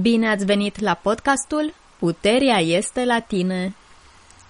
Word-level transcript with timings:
Bine 0.00 0.28
ați 0.28 0.44
venit 0.44 0.80
la 0.80 0.94
podcastul 0.94 1.74
Puterea 1.98 2.58
este 2.58 3.04
la 3.04 3.20
tine. 3.20 3.74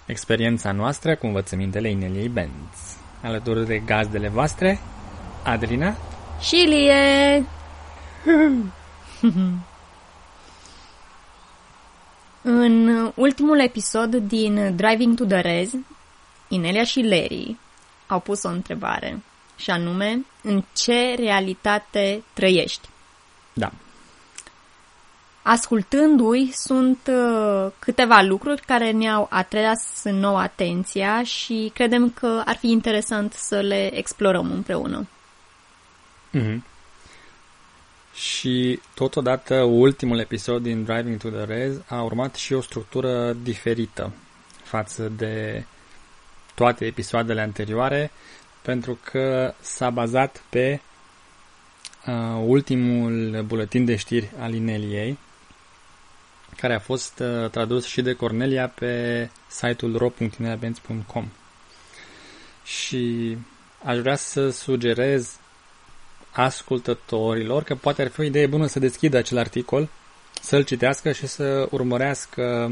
Experiența 0.07 0.73
noastră 0.73 1.17
cu 1.17 1.27
învățămintele 1.27 1.91
Ineliei 1.91 2.29
Benz. 2.29 2.97
Alături 3.23 3.67
de 3.67 3.79
gazdele 3.79 4.29
voastre, 4.29 4.81
Adrina 5.43 5.97
și 6.41 6.55
Lie. 6.55 7.47
În 12.43 13.13
ultimul 13.15 13.61
episod 13.61 14.15
din 14.15 14.77
Driving 14.77 15.17
to 15.17 15.25
the 15.25 15.41
Rez, 15.41 15.73
Inelia 16.49 16.85
și 16.85 17.01
Larry 17.01 17.57
au 18.07 18.21
pus 18.21 18.43
o 18.43 18.49
întrebare, 18.49 19.23
și 19.57 19.71
anume, 19.71 20.25
în 20.43 20.65
ce 20.73 21.15
realitate 21.19 22.23
trăiești? 22.33 22.89
Da. 23.53 23.73
Ascultându-i, 25.47 26.51
sunt 26.53 26.99
uh, 27.09 27.71
câteva 27.79 28.21
lucruri 28.23 28.61
care 28.61 28.91
ne-au 28.91 29.27
atras 29.31 30.01
în 30.05 30.19
nou 30.19 30.37
atenția 30.37 31.23
și 31.23 31.71
credem 31.75 32.11
că 32.11 32.43
ar 32.45 32.57
fi 32.57 32.71
interesant 32.71 33.33
să 33.33 33.61
le 33.61 33.97
explorăm 33.97 34.51
împreună. 34.51 35.09
Mm-hmm. 36.33 36.59
Și 38.15 38.81
totodată 38.95 39.55
ultimul 39.63 40.19
episod 40.19 40.63
din 40.63 40.85
Driving 40.85 41.21
to 41.21 41.29
the 41.29 41.45
Rez 41.45 41.81
a 41.89 42.03
urmat 42.03 42.35
și 42.35 42.53
o 42.53 42.61
structură 42.61 43.33
diferită 43.43 44.13
față 44.63 45.09
de 45.17 45.65
toate 46.55 46.85
episoadele 46.85 47.41
anterioare, 47.41 48.11
pentru 48.63 48.99
că 49.03 49.55
s-a 49.61 49.91
bazat 49.91 50.43
pe 50.51 50.81
uh, 52.07 52.43
ultimul 52.47 53.43
buletin 53.47 53.85
de 53.85 53.97
știri 53.97 54.31
al 54.39 54.55
Ineliei, 54.55 55.19
care 56.57 56.75
a 56.75 56.79
fost 56.79 57.19
uh, 57.19 57.51
tradus 57.51 57.85
și 57.85 58.03
de 58.03 58.13
Cornelia 58.13 58.69
pe 58.69 59.31
site-ul 59.47 59.97
ro.ineliabenz.com. 59.97 61.29
Și 62.65 63.37
aș 63.85 63.99
vrea 63.99 64.17
să 64.17 64.51
sugerez 64.51 65.37
ascultătorilor 66.31 67.63
că 67.63 67.75
poate 67.75 68.03
ar 68.03 68.09
fi 68.09 68.21
o 68.21 68.25
idee 68.25 68.47
bună 68.47 68.67
să 68.67 68.79
deschidă 68.79 69.17
acel 69.17 69.39
articol, 69.39 69.89
să-l 70.41 70.65
citească 70.65 71.13
și 71.13 71.27
să 71.27 71.69
urmărească 71.71 72.71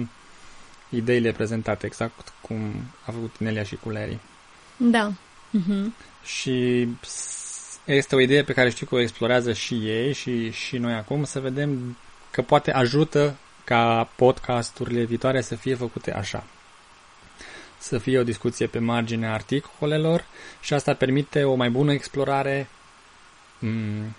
ideile 0.88 1.32
prezentate, 1.32 1.86
exact 1.86 2.32
cum 2.40 2.72
a 3.06 3.10
făcut 3.10 3.38
Nelia 3.38 3.62
și 3.62 3.76
cu 3.76 3.90
Larry. 3.90 4.18
Da. 4.76 5.12
Uh-huh. 5.58 5.86
Și 6.24 6.88
este 7.84 8.14
o 8.14 8.20
idee 8.20 8.42
pe 8.42 8.52
care 8.52 8.70
știu 8.70 8.86
că 8.86 8.94
o 8.94 9.00
explorează 9.00 9.52
și 9.52 9.74
ei 9.74 10.12
și, 10.12 10.50
și 10.50 10.78
noi 10.78 10.92
acum, 10.92 11.24
să 11.24 11.40
vedem 11.40 11.96
că 12.30 12.42
poate 12.42 12.72
ajută 12.72 13.36
ca 13.72 14.08
podcasturile 14.16 15.04
viitoare 15.04 15.40
să 15.40 15.54
fie 15.54 15.74
făcute 15.74 16.12
așa. 16.14 16.44
Să 17.78 17.98
fie 17.98 18.18
o 18.18 18.22
discuție 18.22 18.66
pe 18.66 18.78
marginea 18.78 19.32
articolelor 19.32 20.24
și 20.60 20.74
asta 20.74 20.94
permite 20.94 21.44
o 21.44 21.54
mai 21.54 21.70
bună 21.70 21.92
explorare 21.92 22.68
mm, 23.58 24.14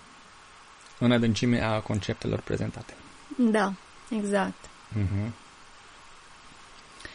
în 0.98 1.12
adâncime 1.12 1.60
a 1.60 1.80
conceptelor 1.80 2.40
prezentate. 2.40 2.94
Da, 3.36 3.72
exact. 4.10 4.64
Uh-huh. 4.98 5.30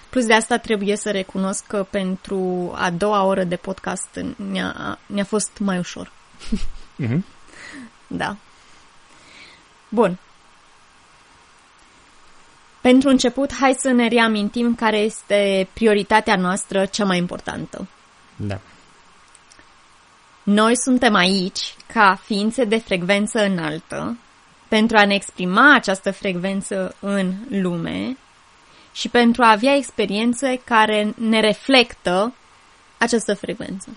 Plus 0.10 0.26
de 0.26 0.34
asta 0.34 0.58
trebuie 0.58 0.96
să 0.96 1.12
recunosc 1.12 1.68
că 1.68 1.86
pentru 1.90 2.72
a 2.76 2.90
doua 2.90 3.24
oră 3.24 3.44
de 3.44 3.56
podcast 3.56 4.20
ne-a, 4.36 5.00
ne-a 5.06 5.24
fost 5.24 5.58
mai 5.58 5.78
ușor. 5.78 6.12
Uh-huh. 7.04 7.20
Da. 8.08 8.36
Bun. 9.90 10.18
Pentru 12.90 13.10
început, 13.10 13.54
hai 13.54 13.76
să 13.80 13.90
ne 13.90 14.08
reamintim 14.08 14.76
care 14.76 14.98
este 14.98 15.68
prioritatea 15.74 16.36
noastră 16.36 16.86
cea 16.86 17.06
mai 17.06 17.18
importantă. 17.18 17.88
Da. 18.36 18.60
Noi 20.44 20.78
suntem 20.78 21.16
aici 21.16 21.76
ca 21.94 22.20
ființe 22.24 22.64
de 22.64 22.78
frecvență 22.78 23.40
înaltă 23.44 24.18
pentru 24.68 24.98
a 24.98 25.06
ne 25.06 25.14
exprima 25.14 25.76
această 25.76 26.12
frecvență 26.12 26.96
în 27.00 27.34
lume 27.50 28.18
și 28.92 29.10
pentru 29.10 29.44
a 29.44 29.52
avea 29.52 29.76
experiențe 29.76 30.62
care 30.64 31.14
ne 31.18 31.40
reflectă 31.40 32.34
această 32.98 33.34
frecvență. 33.34 33.90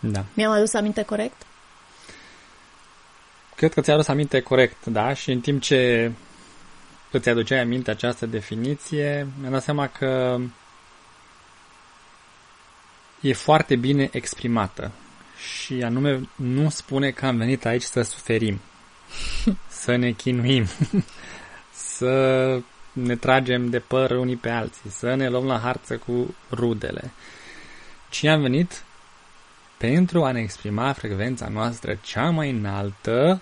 Da. 0.00 0.24
Mi-am 0.34 0.52
adus 0.52 0.74
aminte 0.74 1.02
corect? 1.02 1.42
Cred 3.54 3.72
că 3.72 3.80
ți-a 3.80 3.94
adus 3.94 4.08
aminte 4.08 4.40
corect, 4.40 4.86
da, 4.86 5.14
și 5.14 5.30
în 5.30 5.40
timp 5.40 5.62
ce 5.62 6.12
îți 7.16 7.28
aduceai 7.28 7.60
aminte 7.60 7.90
această 7.90 8.26
definiție, 8.26 9.26
mi-am 9.40 9.52
dat 9.52 9.62
seama 9.62 9.86
că 9.88 10.38
e 13.20 13.32
foarte 13.32 13.76
bine 13.76 14.08
exprimată 14.12 14.90
și 15.36 15.82
anume 15.82 16.28
nu 16.36 16.68
spune 16.68 17.10
că 17.10 17.26
am 17.26 17.36
venit 17.36 17.64
aici 17.64 17.82
să 17.82 18.02
suferim, 18.02 18.60
să 19.82 19.96
ne 19.96 20.10
chinuim, 20.10 20.66
să 21.96 22.60
ne 22.92 23.16
tragem 23.16 23.70
de 23.70 23.78
păr 23.78 24.10
unii 24.10 24.36
pe 24.36 24.50
alții, 24.50 24.90
să 24.90 25.14
ne 25.14 25.28
luăm 25.28 25.46
la 25.46 25.58
harță 25.58 25.96
cu 25.96 26.34
rudele, 26.50 27.10
ci 28.10 28.24
am 28.24 28.40
venit 28.40 28.82
pentru 29.76 30.24
a 30.24 30.32
ne 30.32 30.40
exprima 30.40 30.92
frecvența 30.92 31.48
noastră 31.48 31.98
cea 32.02 32.30
mai 32.30 32.50
înaltă 32.50 33.40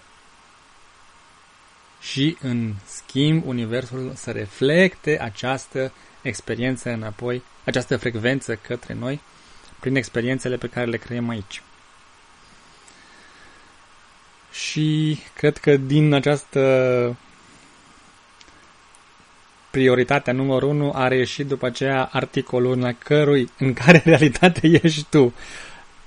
și, 2.01 2.37
în 2.41 2.75
schimb, 2.87 3.47
Universul 3.47 4.13
să 4.15 4.31
reflecte 4.31 5.21
această 5.21 5.93
experiență 6.23 6.91
înapoi, 6.91 7.43
această 7.65 7.97
frecvență 7.97 8.55
către 8.55 8.95
noi, 8.95 9.21
prin 9.81 9.97
experiențele 9.97 10.57
pe 10.57 10.69
care 10.69 10.87
le 10.87 10.97
creăm 10.97 11.29
aici. 11.29 11.63
Și 14.53 15.19
cred 15.35 15.57
că 15.57 15.77
din 15.77 16.13
această 16.13 17.17
prioritatea 19.71 20.33
numărul 20.33 20.69
1 20.69 20.93
a 20.95 21.09
reieșit 21.09 21.47
după 21.47 21.67
aceea 21.67 22.09
articolul 22.13 22.73
în, 22.73 22.95
cărui, 22.99 23.49
în 23.59 23.73
care 23.73 24.03
realitate 24.05 24.81
ești 24.83 25.05
tu. 25.11 25.35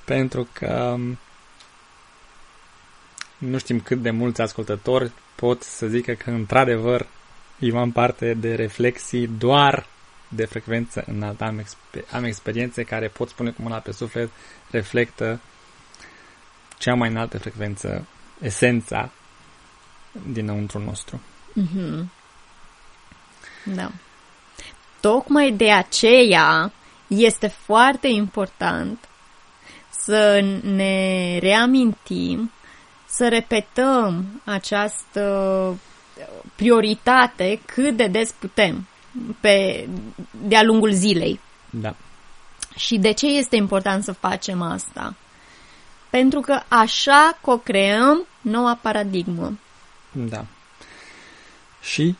Pentru 0.05 0.47
că 0.53 0.97
nu 3.49 3.57
știm 3.57 3.79
cât 3.79 4.01
de 4.01 4.11
mulți 4.11 4.41
ascultători 4.41 5.11
pot 5.35 5.63
să 5.63 5.87
zică 5.87 6.13
că 6.13 6.29
într-adevăr 6.29 7.07
eu 7.59 7.77
am 7.77 7.91
parte 7.91 8.33
de 8.33 8.55
reflexii 8.55 9.27
doar 9.27 9.85
de 10.27 10.45
frecvență 10.45 11.03
înaltă. 11.07 11.43
Am, 11.43 11.59
exper- 11.59 12.09
am 12.11 12.23
experiențe 12.23 12.83
care 12.83 13.07
pot 13.07 13.29
spune 13.29 13.49
cu 13.51 13.61
mâna 13.61 13.77
pe 13.77 13.91
suflet 13.91 14.29
reflectă 14.71 15.39
cea 16.77 16.93
mai 16.93 17.09
înaltă 17.09 17.37
frecvență, 17.37 18.07
esența 18.41 19.11
dinăuntru 20.31 20.79
nostru. 20.79 21.21
Mm-hmm. 21.61 22.05
Da. 23.63 23.91
Tocmai 24.99 25.51
de 25.51 25.71
aceea 25.71 26.71
este 27.07 27.47
foarte 27.47 28.07
important 28.07 29.07
să 29.89 30.45
ne 30.63 31.37
reamintim, 31.37 32.51
să 33.13 33.28
repetăm 33.28 34.41
această 34.44 35.78
prioritate 36.56 37.59
cât 37.66 37.96
de 37.96 38.07
des 38.07 38.31
putem 38.31 38.88
pe, 39.40 39.88
de-a 40.47 40.63
lungul 40.63 40.91
zilei. 40.91 41.40
Da. 41.69 41.96
Și 42.75 42.97
de 42.97 43.12
ce 43.12 43.25
este 43.25 43.56
important 43.56 44.03
să 44.03 44.12
facem 44.12 44.62
asta? 44.62 45.16
Pentru 46.09 46.40
că 46.40 46.59
așa 46.68 47.38
co-creăm 47.41 48.25
noua 48.41 48.79
paradigmă. 48.81 49.59
Da. 50.12 50.45
Și 51.81 52.16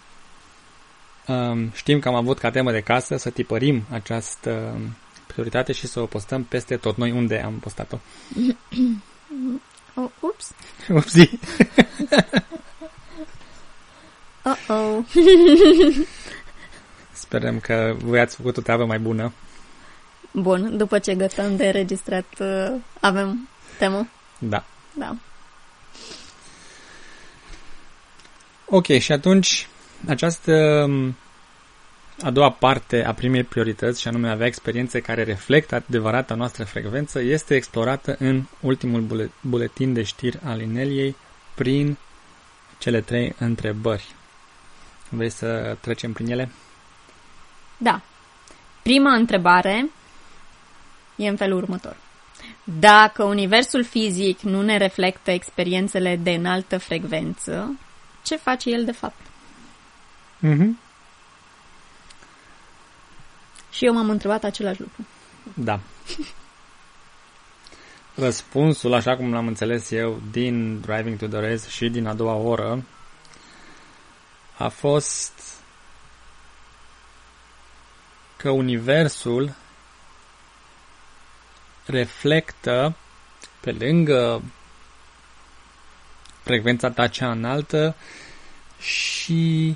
um, 1.28 1.70
știm 1.70 2.00
că 2.00 2.08
am 2.08 2.16
avut 2.16 2.40
ca 2.40 2.52
temă 2.52 2.72
de 2.72 2.82
casă 2.82 3.18
să 3.18 3.30
tipărim 3.30 3.84
această 3.92 4.78
prioritate 5.28 5.72
și 5.72 5.88
să 5.88 6.00
o 6.00 6.06
postăm 6.06 6.44
peste 6.44 6.78
tot 6.78 6.98
noi 6.98 7.12
unde 7.12 7.42
am 7.46 7.54
postat-o. 7.54 7.98
oh, 9.96 10.10
ups. 10.20 10.52
Upsi. 10.90 11.30
Uh-oh. 14.44 15.06
Sperăm 17.12 17.60
că 17.60 17.96
voi 18.04 18.20
ați 18.20 18.36
făcut 18.36 18.58
o 18.58 18.62
treabă 18.62 18.86
mai 18.86 19.00
bună. 19.00 19.34
Bun, 20.32 20.78
după 20.78 21.00
ce 21.00 21.16
gătăm 21.16 21.56
de 21.56 21.66
înregistrat, 21.66 22.26
uh, 22.40 22.74
avem 23.00 23.50
temă? 23.78 24.08
Da. 24.40 24.64
Da. 24.94 25.16
Ok, 28.66 28.86
și 28.88 29.12
atunci 29.12 29.68
această 30.08 30.84
um, 30.88 31.16
a 32.22 32.30
doua 32.30 32.52
parte 32.52 33.04
a 33.06 33.14
primei 33.14 33.44
priorități, 33.44 34.02
și 34.02 34.08
anume 34.08 34.30
avea 34.30 34.46
experiențe 34.46 35.02
care 35.02 35.24
reflectă 35.24 35.76
adevărata 35.76 36.36
noastră 36.36 36.64
frecvență, 36.64 37.20
este 37.20 37.56
explorată 37.56 38.16
în 38.20 38.44
ultimul 38.60 39.30
buletin 39.42 39.94
de 39.94 40.04
știri 40.04 40.40
al 40.44 40.62
Ineliei 40.62 41.16
prin 41.56 41.98
cele 42.78 43.02
trei 43.02 43.36
întrebări. 43.40 44.16
Vrei 45.10 45.30
să 45.30 45.78
trecem 45.82 46.14
prin 46.14 46.32
ele? 46.32 46.52
Da. 47.78 48.02
Prima 48.82 49.14
întrebare 49.14 49.90
e 51.16 51.28
în 51.28 51.36
felul 51.36 51.58
următor. 51.58 51.96
Dacă 52.64 53.24
universul 53.24 53.84
fizic 53.84 54.40
nu 54.40 54.62
ne 54.62 54.78
reflectă 54.78 55.32
experiențele 55.32 56.16
de 56.16 56.32
înaltă 56.32 56.78
frecvență, 56.78 57.80
ce 58.24 58.36
face 58.36 58.70
el 58.70 58.86
de 58.86 58.92
fapt? 58.92 59.20
Mhm. 60.40 60.80
Și 63.74 63.86
eu 63.86 63.94
m-am 63.94 64.10
întrebat 64.10 64.44
același 64.44 64.82
lucru. 64.82 65.06
Da. 65.54 65.80
Răspunsul, 68.16 68.94
așa 68.94 69.16
cum 69.16 69.34
l-am 69.34 69.48
înțeles 69.48 69.92
eu 69.92 70.22
din 70.32 70.80
Driving 70.80 71.18
to 71.18 71.28
the 71.28 71.40
Race 71.40 71.70
și 71.70 71.90
din 71.90 72.06
a 72.08 72.14
doua 72.14 72.34
oră, 72.34 72.84
a 74.58 74.68
fost 74.68 75.34
că 78.38 78.50
universul 78.50 79.56
reflectă 81.86 82.96
pe 83.60 83.72
lângă 83.72 84.42
frecvența 86.44 86.90
ta 86.90 87.08
cea 87.08 87.32
înaltă 87.32 87.96
și 88.80 89.76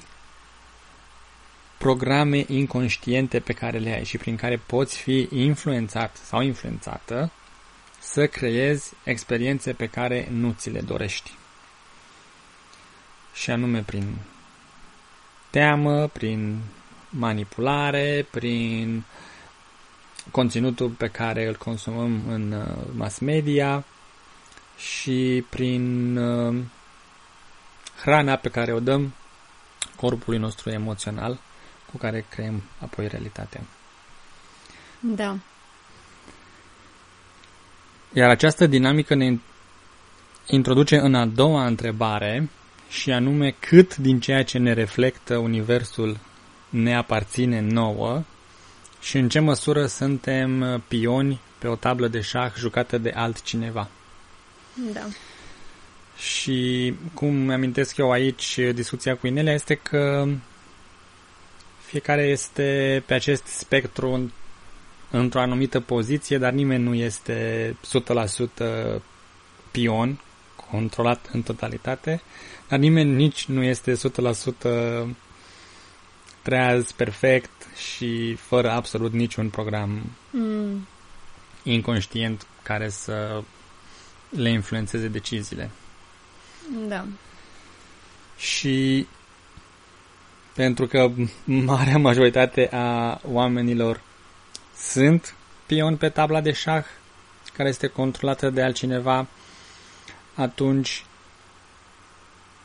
programe 1.88 2.45
inconștiente 2.48 3.39
pe 3.39 3.54
care 3.54 3.78
le 3.78 3.94
ai 3.94 4.04
și 4.04 4.18
prin 4.18 4.36
care 4.36 4.57
poți 4.57 4.98
fi 4.98 5.28
influențat 5.31 6.16
sau 6.16 6.42
influențată 6.42 7.31
să 8.00 8.28
creezi 8.28 8.94
experiențe 9.04 9.74
pe 9.74 9.88
care 9.88 10.28
nu 10.31 10.56
ți 10.57 10.69
le 10.69 10.81
dorești. 10.81 11.31
Și 13.34 13.51
anume 13.51 13.81
prin 13.81 14.16
teamă, 15.50 16.07
prin 16.07 16.60
manipulare, 17.10 18.28
prin 18.31 19.04
conținutul 20.31 20.89
pe 20.89 21.07
care 21.07 21.48
îl 21.48 21.56
consumăm 21.56 22.22
în 22.28 22.51
uh, 22.51 22.84
mass 22.95 23.19
media 23.19 23.84
și 24.78 25.45
prin 25.50 26.18
uh, 26.18 26.63
hrana 28.01 28.36
pe 28.36 28.50
care 28.50 28.74
o 28.74 28.80
dăm 28.80 29.13
corpului 29.95 30.39
nostru 30.39 30.69
emoțional 30.69 31.39
cu 31.92 31.98
care 31.98 32.25
creăm 32.30 32.63
apoi 32.80 33.07
realitatea. 33.07 33.62
Da. 35.00 35.38
Iar 38.13 38.30
această 38.30 38.68
dinamică 38.68 39.16
ne 39.16 39.38
introduce 40.48 40.98
în 40.98 41.16
a 41.16 41.25
doua 41.25 41.66
întrebare 41.66 42.50
și 42.89 43.12
anume 43.12 43.56
cât 43.60 43.95
din 43.95 44.19
ceea 44.19 44.44
ce 44.44 44.57
ne 44.57 44.74
reflectă 44.74 45.38
Universul 45.38 46.18
ne 46.69 46.95
aparține 46.95 47.60
nouă 47.60 48.24
și 49.01 49.18
în 49.18 49.30
ce 49.30 49.39
măsură 49.39 49.86
suntem 49.86 50.84
pioni 50.88 51.39
pe 51.57 51.68
o 51.68 51.75
tablă 51.75 52.07
de 52.07 52.22
șah 52.22 52.54
jucată 52.56 52.98
de 52.98 53.12
altcineva. 53.16 53.88
Da. 54.94 55.06
Și 56.18 56.94
cum 57.13 57.36
mi-amintesc 57.36 57.98
eu 57.98 58.12
aici 58.12 58.60
discuția 58.74 59.16
cu 59.16 59.28
Inelia 59.28 59.54
este 59.54 59.75
că 59.75 60.28
fiecare 61.88 62.22
este 62.22 63.04
pe 63.06 63.13
acest 63.13 63.45
spectru 63.45 64.31
într-o 65.12 65.39
anumită 65.39 65.80
poziție, 65.80 66.38
dar 66.38 66.51
nimeni 66.51 66.84
nu 66.84 66.94
este 66.94 67.75
100% 68.98 69.01
pion, 69.72 70.19
controlat 70.72 71.30
în 71.31 71.42
totalitate, 71.42 72.22
dar 72.68 72.80
nimeni 72.80 73.13
nici 73.13 73.45
nu 73.45 73.63
este 73.63 73.94
100% 73.94 75.07
treaz, 76.42 76.92
perfect 76.92 77.51
și 77.75 78.36
fără 78.36 78.72
absolut 78.72 79.13
niciun 79.13 79.50
program 79.50 80.12
Mm. 80.31 80.88
inconștient 81.63 82.48
care 82.63 82.89
să 82.89 83.44
le 84.30 84.50
influențeze 84.50 85.07
deciziile. 85.07 85.69
Da. 86.88 87.06
Și 88.38 89.07
pentru 90.57 90.88
că 90.88 91.12
marea 91.45 91.98
majoritate 91.98 92.69
a 92.71 93.19
oamenilor 93.31 94.01
sunt 94.77 95.36
pion 95.65 95.98
pe 95.98 96.09
tabla 96.09 96.42
de 96.42 96.51
șah 96.51 96.86
care 97.54 97.69
este 97.69 97.88
controlată 97.88 98.50
de 98.50 98.62
altcineva, 98.62 99.27
atunci 100.36 101.06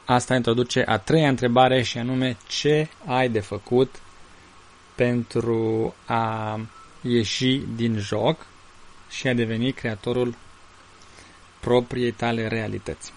asta 0.05 0.35
introduce 0.35 0.85
a 0.87 0.99
treia 0.99 1.29
întrebare 1.29 1.83
și 1.83 1.99
anume 1.99 2.37
ce 2.49 2.89
ai 3.07 3.29
de 3.29 3.41
făcut 3.41 4.01
pentru 4.95 5.95
a 6.07 6.61
ieși 7.01 7.57
din 7.75 7.99
joc 7.99 8.47
și 9.11 9.29
a 9.29 9.35
deveni 9.35 9.73
creatorul 9.73 10.35
propriei 11.61 12.13
tale 12.13 12.49
realități. 12.49 13.13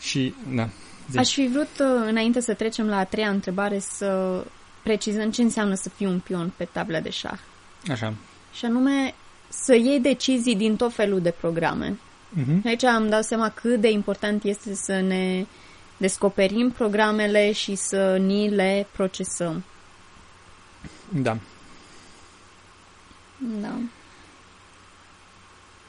Și, 0.00 0.34
da, 0.48 0.68
zi. 1.10 1.18
Aș 1.18 1.32
fi 1.32 1.48
vrut, 1.52 1.68
uh, 1.78 2.06
înainte 2.08 2.40
să 2.40 2.54
trecem 2.54 2.86
la 2.86 2.98
a 2.98 3.04
treia 3.04 3.28
întrebare, 3.28 3.78
să 3.78 4.42
precizăm 4.82 5.30
ce 5.30 5.42
înseamnă 5.42 5.74
să 5.74 5.88
fii 5.88 6.06
un 6.06 6.18
pion 6.18 6.52
pe 6.56 6.68
tabla 6.72 7.00
de 7.00 7.10
șah. 7.10 7.38
Așa. 7.90 8.14
Și 8.52 8.64
anume 8.64 9.14
să 9.48 9.74
iei 9.74 10.00
decizii 10.00 10.56
din 10.56 10.76
tot 10.76 10.92
felul 10.92 11.20
de 11.20 11.30
programe. 11.30 11.98
Mhm. 12.28 12.62
Aici 12.66 12.84
am 12.84 13.08
dat 13.08 13.24
seama 13.24 13.48
cât 13.48 13.80
de 13.80 13.90
important 13.90 14.44
este 14.44 14.74
să 14.74 15.00
ne 15.00 15.46
descoperim 15.96 16.70
programele 16.70 17.52
și 17.52 17.74
să 17.74 18.16
ni 18.16 18.48
le 18.48 18.86
procesăm. 18.92 19.64
Da. 21.08 21.36
Da. 23.60 23.78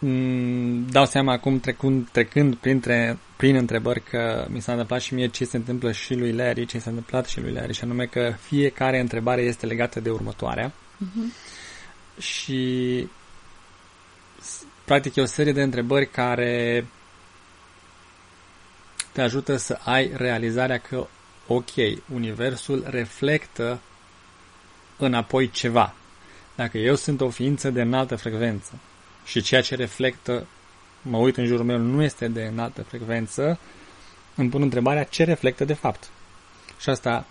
Mm, 0.10 0.86
dau 0.90 1.06
seama 1.06 1.32
acum 1.32 1.60
trecând, 1.60 2.08
trecând 2.12 2.56
printre, 2.56 3.18
prin 3.36 3.56
întrebări 3.56 4.02
că 4.04 4.48
mi 4.50 4.62
s-a 4.62 4.72
întâmplat 4.72 5.02
și 5.02 5.14
mie 5.14 5.28
ce 5.28 5.46
se 5.46 5.58
întâmplă 5.58 5.92
și 5.92 6.14
lui 6.16 6.32
Larry, 6.34 6.66
ce 6.66 6.80
s-a 6.80 6.90
întâmplat 6.90 7.26
și 7.28 7.40
lui 7.42 7.52
Larry, 7.52 7.74
și 7.74 7.84
anume 7.84 8.06
că 8.06 8.34
fiecare 8.42 9.00
întrebare 9.00 9.42
este 9.42 9.66
legată 9.66 10.00
de 10.00 10.10
următoarea 10.10 10.72
Mhm. 10.98 11.34
și 12.20 13.08
s- 14.42 14.64
practic 14.86 15.16
e 15.16 15.22
o 15.22 15.26
serie 15.26 15.52
de 15.52 15.62
întrebări 15.62 16.10
care 16.10 16.86
te 19.12 19.22
ajută 19.22 19.56
să 19.56 19.80
ai 19.84 20.12
realizarea 20.16 20.78
că 20.78 21.08
ok, 21.48 21.72
universul 22.14 22.84
reflectă 22.90 23.80
înapoi 24.98 25.50
ceva. 25.50 25.94
Dacă 26.56 26.78
eu 26.78 26.96
sunt 26.96 27.22
o 27.22 27.30
ființă 27.30 27.70
de 27.70 27.82
înaltă 27.82 28.16
frecvență 28.16 28.72
și 29.28 29.42
ceea 29.42 29.62
ce 29.62 29.76
reflectă, 29.76 30.48
mă 31.02 31.18
uit 31.18 31.38
în 31.38 31.46
jurul 31.46 31.66
meu, 31.66 31.78
nu 31.78 32.04
este 32.04 32.28
de 32.28 32.44
înaltă 32.44 32.84
frecvență, 32.84 33.60
îmi 34.36 34.50
pun 34.50 34.62
întrebarea 34.62 35.04
ce 35.04 35.24
reflectă 35.24 35.66
de 35.66 35.74
fapt. 35.74 36.10
Și 36.80 36.90
asta 36.90 37.26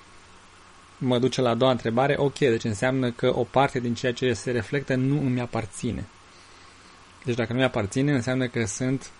mă 0.98 1.18
duce 1.18 1.40
la 1.40 1.50
a 1.50 1.54
doua 1.54 1.70
întrebare, 1.70 2.14
ok, 2.18 2.38
deci 2.38 2.64
înseamnă 2.64 3.10
că 3.10 3.32
o 3.34 3.44
parte 3.44 3.80
din 3.80 3.94
ceea 3.94 4.12
ce 4.12 4.32
se 4.32 4.50
reflectă 4.50 4.94
nu 4.94 5.20
îmi 5.20 5.40
aparține. 5.40 6.04
Deci 7.24 7.34
dacă 7.34 7.52
nu 7.52 7.58
mi 7.58 7.64
aparține, 7.64 8.12
înseamnă 8.12 8.46
că 8.46 8.64
sunt 8.66 9.10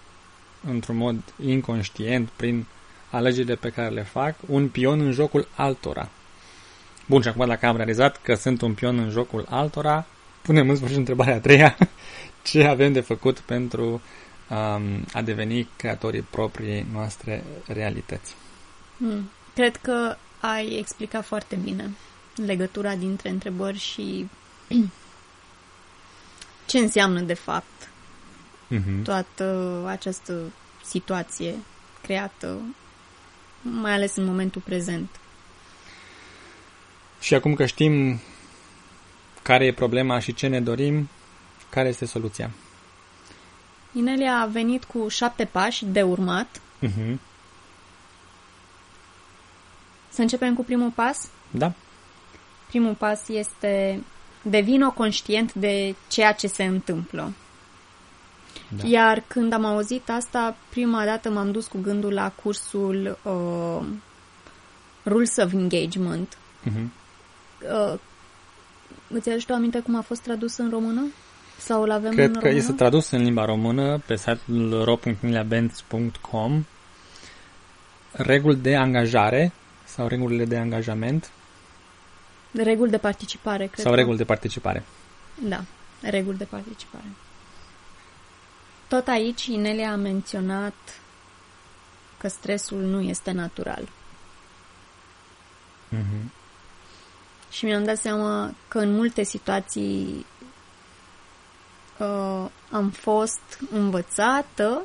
într-un 0.69 0.97
mod 0.97 1.17
inconștient, 1.45 2.29
prin 2.29 2.67
alegerile 3.11 3.55
pe 3.55 3.69
care 3.69 3.89
le 3.89 4.03
fac, 4.03 4.35
un 4.49 4.69
pion 4.69 5.01
în 5.01 5.13
jocul 5.13 5.49
altora. 5.55 6.09
Bun, 7.07 7.23
și 7.23 7.29
acum 7.29 7.47
dacă 7.47 7.67
am 7.67 7.77
realizat 7.77 8.21
că 8.23 8.35
sunt 8.35 8.61
un 8.61 8.75
pion 8.75 8.99
în 8.99 9.11
jocul 9.11 9.47
altora, 9.49 10.07
punem 10.43 10.69
în 10.69 10.77
sfârșit 10.77 10.97
întrebarea 10.97 11.35
a 11.35 11.39
treia. 11.39 11.77
Ce 12.47 12.65
avem 12.65 12.93
de 12.93 13.01
făcut 13.01 13.39
pentru 13.39 13.85
um, 14.51 15.05
a 15.13 15.23
deveni 15.23 15.69
creatorii 15.77 16.21
propriei 16.21 16.87
noastre 16.93 17.45
realități? 17.67 18.35
Mm. 18.97 19.31
Cred 19.55 19.77
că 19.77 20.17
ai 20.41 20.79
explicat 20.79 21.25
foarte 21.25 21.57
bine 21.57 21.91
legătura 22.47 22.95
dintre 22.95 23.29
întrebări 23.29 23.79
și 23.79 24.29
ce 26.67 26.79
înseamnă 26.79 27.21
de 27.21 27.35
fapt 27.35 27.89
Mm-hmm. 28.71 29.03
toată 29.03 29.83
această 29.87 30.53
situație 30.85 31.55
creată, 32.03 32.59
mai 33.63 33.93
ales 33.93 34.17
în 34.17 34.25
momentul 34.25 34.61
prezent. 34.61 35.09
Și 37.21 37.35
acum 37.35 37.55
că 37.55 37.67
știm 37.67 38.21
care 39.43 39.65
e 39.65 39.73
problema 39.73 40.19
și 40.19 40.35
ce 40.35 40.47
ne 40.47 40.61
dorim, 40.61 41.09
care 41.71 41.89
este 41.89 42.07
soluția? 42.07 42.51
Inelia 43.93 44.41
a 44.41 44.47
venit 44.47 44.85
cu 44.85 45.09
șapte 45.09 45.45
pași 45.45 45.85
de 45.85 46.03
urmat. 46.03 46.61
Mm-hmm. 46.83 47.17
Să 50.09 50.21
începem 50.21 50.55
cu 50.55 50.65
primul 50.65 50.91
pas? 50.91 51.29
Da? 51.51 51.73
Primul 52.67 52.95
pas 52.95 53.29
este 53.29 54.03
devină 54.43 54.91
conștient 54.91 55.55
de 55.55 55.95
ceea 56.09 56.33
ce 56.33 56.47
se 56.47 56.65
întâmplă. 56.65 57.33
Da. 58.69 58.87
Iar 58.87 59.23
când 59.27 59.53
am 59.53 59.65
auzit 59.65 60.11
asta, 60.11 60.57
prima 60.69 61.05
dată 61.05 61.31
m-am 61.31 61.51
dus 61.51 61.67
cu 61.67 61.79
gândul 61.79 62.13
la 62.13 62.31
cursul 62.31 63.19
uh, 63.23 63.87
Rules 65.05 65.37
of 65.37 65.53
Engagement. 65.53 66.39
Mhm. 66.63 66.93
Uh, 67.63 67.99
îți 69.09 69.29
aduci 69.29 69.45
tu 69.45 69.53
aminte 69.53 69.81
cum 69.81 69.97
a 69.97 70.01
fost 70.01 70.23
tradus 70.23 70.57
în 70.57 70.71
română? 70.71 71.07
Sau 71.59 71.83
îl 71.83 71.91
avem 71.91 72.11
în 72.11 72.17
Cred 72.17 72.31
că 72.33 72.39
română? 72.39 72.57
este 72.57 72.73
tradus 72.73 73.11
în 73.11 73.23
limba 73.23 73.45
română 73.45 73.99
pe 74.07 74.17
site-ul 74.17 74.85
ro.miliabenz.com 74.85 76.65
reguli 78.13 78.57
de 78.57 78.77
angajare 78.77 79.53
sau 79.85 80.07
regulile 80.07 80.45
de 80.45 80.57
angajament 80.57 81.31
Reguli 82.53 82.91
de 82.91 82.99
participare, 82.99 83.67
cred 83.67 83.79
sau 83.85 83.91
că. 83.93 83.99
reguli 83.99 84.17
de 84.17 84.25
participare. 84.25 84.85
Da, 85.43 85.65
reguli 86.03 86.37
de 86.37 86.45
participare. 86.45 87.05
Tot 88.89 89.07
aici 89.09 89.45
Inelia 89.47 89.93
a 89.93 89.97
menționat 89.97 90.75
că 92.19 92.29
stresul 92.29 92.79
nu 92.79 93.01
este 93.01 93.31
natural. 93.31 93.89
Mhm. 95.89 96.33
Și 97.51 97.65
mi-am 97.65 97.85
dat 97.85 97.97
seama 97.99 98.55
că 98.69 98.79
în 98.79 98.93
multe 98.95 99.23
situații 99.23 100.27
uh, 101.99 102.47
am 102.71 102.91
fost 102.91 103.59
învățată 103.71 104.83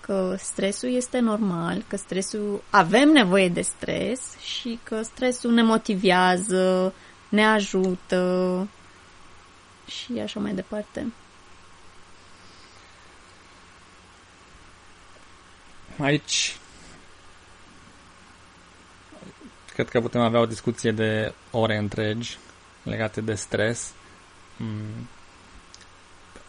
că 0.00 0.34
stresul 0.38 0.88
este 0.94 1.18
normal, 1.18 1.84
că 1.88 1.96
stresul 1.96 2.62
avem 2.70 3.08
nevoie 3.08 3.48
de 3.48 3.60
stres 3.60 4.38
și 4.38 4.78
că 4.82 5.02
stresul 5.02 5.52
ne 5.52 5.62
motivează, 5.62 6.94
ne 7.28 7.46
ajută 7.46 8.66
și 9.86 10.18
așa 10.22 10.40
mai 10.40 10.54
departe. 10.54 11.12
Aici 16.00 16.56
cred 19.72 19.88
că 19.88 20.00
putem 20.00 20.20
avea 20.20 20.40
o 20.40 20.46
discuție 20.46 20.90
de 20.90 21.32
ore 21.50 21.76
întregi 21.76 22.38
legate 22.82 23.20
de 23.20 23.34
stres. 23.34 23.92
Mm. 24.56 25.08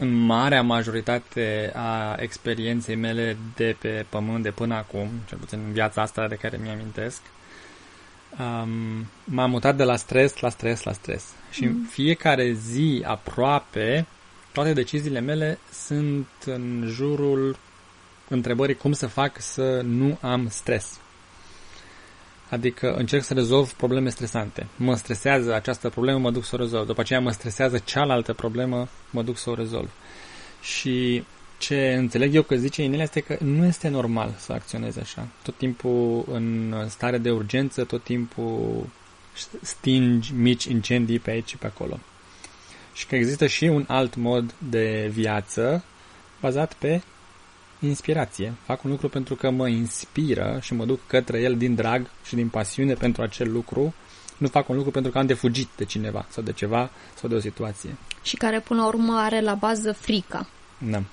În 0.01 0.13
marea 0.13 0.61
majoritate 0.61 1.71
a 1.75 2.15
experienței 2.19 2.95
mele 2.95 3.37
de 3.55 3.75
pe 3.79 4.05
pământ 4.09 4.43
de 4.43 4.51
până 4.51 4.75
acum, 4.75 5.09
cel 5.27 5.37
puțin 5.37 5.59
în 5.65 5.71
viața 5.71 6.01
asta 6.01 6.27
de 6.27 6.35
care 6.35 6.59
mi-amintesc, 6.63 7.21
um, 8.39 9.05
m-am 9.23 9.49
mutat 9.49 9.75
de 9.75 9.83
la 9.83 9.95
stres 9.95 10.39
la 10.39 10.49
stres 10.49 10.83
la 10.83 10.91
stres. 10.91 11.25
Și 11.51 11.63
în 11.63 11.75
fiecare 11.89 12.51
zi 12.51 13.03
aproape, 13.05 14.05
toate 14.51 14.73
deciziile 14.73 15.19
mele 15.19 15.59
sunt 15.71 16.27
în 16.45 16.83
jurul 16.87 17.57
întrebării 18.27 18.75
cum 18.75 18.91
să 18.91 19.07
fac 19.07 19.41
să 19.41 19.81
nu 19.83 20.17
am 20.21 20.47
stres. 20.49 20.99
Adică 22.49 22.93
încerc 22.93 23.23
să 23.23 23.33
rezolv 23.33 23.73
probleme 23.73 24.09
stresante. 24.09 24.67
Mă 24.75 24.95
stresează 24.95 25.53
această 25.53 25.89
problemă, 25.89 26.19
mă 26.19 26.31
duc 26.31 26.43
să 26.43 26.55
o 26.55 26.57
rezolv. 26.57 26.87
După 26.87 27.01
aceea 27.01 27.19
mă 27.19 27.31
stresează 27.31 27.77
cealaltă 27.77 28.33
problemă, 28.33 28.87
mă 29.09 29.21
duc 29.21 29.37
să 29.37 29.49
o 29.49 29.53
rezolv. 29.53 29.89
Și 30.61 31.23
ce 31.57 31.93
înțeleg 31.97 32.35
eu 32.35 32.41
că 32.41 32.55
zice 32.55 32.83
Inelia 32.83 33.03
este 33.03 33.19
că 33.19 33.37
nu 33.39 33.65
este 33.65 33.87
normal 33.87 34.35
să 34.37 34.53
acționezi 34.53 34.99
așa. 34.99 35.27
Tot 35.43 35.57
timpul 35.57 36.25
în 36.31 36.75
stare 36.87 37.17
de 37.17 37.31
urgență, 37.31 37.83
tot 37.83 38.03
timpul 38.03 38.87
stingi 39.61 40.33
mici 40.33 40.63
incendii 40.63 41.19
pe 41.19 41.31
aici 41.31 41.49
și 41.49 41.57
pe 41.57 41.65
acolo. 41.65 41.99
Și 42.93 43.05
că 43.07 43.15
există 43.15 43.47
și 43.47 43.63
un 43.63 43.85
alt 43.87 44.15
mod 44.15 44.53
de 44.69 45.09
viață 45.13 45.83
bazat 46.41 46.73
pe 46.73 47.01
inspirație. 47.79 48.53
Fac 48.65 48.83
un 48.83 48.89
lucru 48.89 49.09
pentru 49.09 49.35
că 49.35 49.49
mă 49.49 49.67
inspiră 49.67 50.57
și 50.61 50.73
mă 50.73 50.85
duc 50.85 50.99
către 51.07 51.39
el 51.39 51.57
din 51.57 51.75
drag 51.75 52.09
și 52.23 52.35
din 52.35 52.49
pasiune 52.49 52.93
pentru 52.93 53.21
acel 53.21 53.51
lucru. 53.51 53.93
Nu 54.37 54.47
fac 54.47 54.69
un 54.69 54.75
lucru 54.75 54.91
pentru 54.91 55.11
că 55.11 55.17
am 55.17 55.25
de 55.25 55.33
fugit 55.33 55.67
de 55.75 55.85
cineva 55.85 56.25
sau 56.29 56.43
de 56.43 56.51
ceva 56.51 56.89
sau 57.15 57.29
de 57.29 57.35
o 57.35 57.39
situație. 57.39 57.97
Și 58.23 58.35
care 58.35 58.59
până 58.59 58.81
la 58.81 58.87
urmă 58.87 59.17
are 59.17 59.41
la 59.41 59.53
bază 59.53 59.91
frica. 59.91 60.47
Da. 60.77 61.03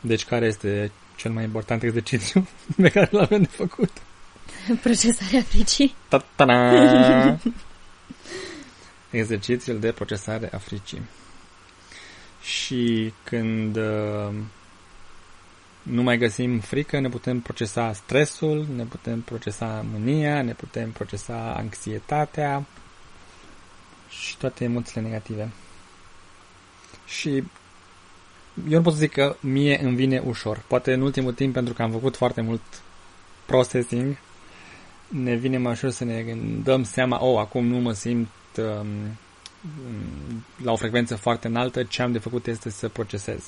Deci 0.00 0.24
care 0.24 0.46
este 0.46 0.92
cel 1.16 1.30
mai 1.30 1.44
important 1.44 1.82
exercițiu 1.82 2.48
pe 2.82 2.88
care 2.88 3.08
l 3.10 3.16
avem 3.16 3.42
de 3.42 3.48
făcut? 3.50 3.90
Procesarea 4.82 5.42
fricii. 5.42 5.94
Ta-ta-da! 6.08 7.36
Exercițiul 9.10 9.78
de 9.78 9.92
procesare 9.92 10.50
a 10.52 10.58
fricii. 10.58 11.02
Și 12.42 13.12
când 13.24 13.76
uh, 13.76 14.34
nu 15.90 16.02
mai 16.02 16.18
găsim 16.18 16.58
frică, 16.58 17.00
ne 17.00 17.08
putem 17.08 17.40
procesa 17.40 17.92
stresul, 17.92 18.66
ne 18.76 18.84
putem 18.84 19.20
procesa 19.20 19.84
mânia, 19.92 20.42
ne 20.42 20.52
putem 20.52 20.90
procesa 20.90 21.54
anxietatea 21.56 22.66
și 24.08 24.36
toate 24.36 24.64
emoțiile 24.64 25.06
negative. 25.06 25.50
Și 27.06 27.30
eu 28.68 28.76
nu 28.76 28.82
pot 28.82 28.92
să 28.92 28.98
zic 28.98 29.12
că 29.12 29.36
mie 29.40 29.80
îmi 29.82 29.96
vine 29.96 30.22
ușor. 30.26 30.62
Poate 30.66 30.92
în 30.92 31.00
ultimul 31.00 31.32
timp, 31.32 31.52
pentru 31.52 31.74
că 31.74 31.82
am 31.82 31.90
făcut 31.90 32.16
foarte 32.16 32.40
mult 32.40 32.62
processing, 33.46 34.16
ne 35.08 35.34
vine 35.34 35.58
mai 35.58 35.72
ușor 35.72 35.90
să 35.90 36.04
ne 36.04 36.36
dăm 36.62 36.84
seama, 36.84 37.24
oh, 37.24 37.38
acum 37.38 37.66
nu 37.66 37.78
mă 37.78 37.92
simt 37.92 38.28
um, 38.56 38.86
la 40.64 40.72
o 40.72 40.76
frecvență 40.76 41.16
foarte 41.16 41.46
înaltă, 41.46 41.82
ce 41.82 42.02
am 42.02 42.12
de 42.12 42.18
făcut 42.18 42.46
este 42.46 42.70
să 42.70 42.88
procesez. 42.88 43.44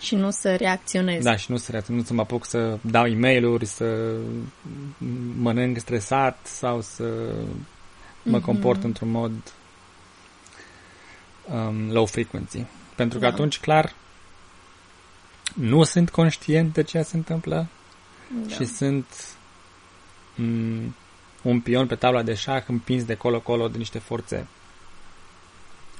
Și 0.00 0.14
nu 0.14 0.30
să 0.30 0.56
reacționezi. 0.56 1.24
Da, 1.24 1.36
și 1.36 1.50
nu 1.50 1.56
să, 1.56 1.70
reacționez, 1.70 2.00
nu 2.02 2.06
să 2.08 2.14
mă 2.14 2.20
apuc 2.20 2.46
să 2.46 2.78
dau 2.80 3.06
e 3.06 3.14
mail 3.14 3.64
să 3.64 4.16
mănânc 5.38 5.78
stresat 5.78 6.38
sau 6.46 6.80
să 6.80 7.04
mă 8.22 8.36
Mhm. 8.36 8.44
comport 8.44 8.84
într-un 8.84 9.10
mod 9.10 9.32
um, 11.52 11.90
low 11.92 12.06
frequency. 12.06 12.64
Pentru 12.94 13.18
că 13.18 13.24
Da. 13.26 13.30
atunci, 13.32 13.58
clar, 13.60 13.94
nu 15.54 15.82
sunt 15.82 16.10
conștient 16.10 16.72
de 16.72 16.82
ce 16.82 17.02
se 17.02 17.16
întâmplă 17.16 17.66
Da. 18.46 18.54
și 18.54 18.64
sunt 18.64 19.06
m- 20.34 20.92
un 21.42 21.60
pion 21.60 21.86
pe 21.86 21.94
tabla 21.94 22.22
de 22.22 22.34
șah 22.34 22.62
împins 22.66 23.04
de 23.04 23.14
colo-colo 23.14 23.68
de 23.68 23.78
niște 23.78 23.98
forțe 23.98 24.46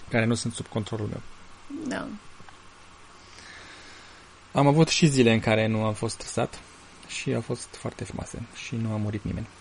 care 0.09 0.25
nu 0.25 0.35
sunt 0.35 0.53
sub 0.55 0.67
controlul 0.67 1.07
meu. 1.09 1.21
da. 1.89 2.07
Am 4.54 4.66
avut 4.66 4.88
și 4.88 5.06
zile 5.06 5.32
în 5.32 5.40
care 5.40 5.66
nu 5.66 5.84
am 5.84 5.92
fost 5.92 6.14
stresat 6.14 6.61
și 7.08 7.34
au 7.34 7.40
fost 7.40 7.68
foarte 7.70 8.04
frumoase 8.04 8.42
și 8.54 8.76
nu 8.76 8.92
a 8.92 8.96
murit 8.96 9.25
nimeni. 9.25 9.46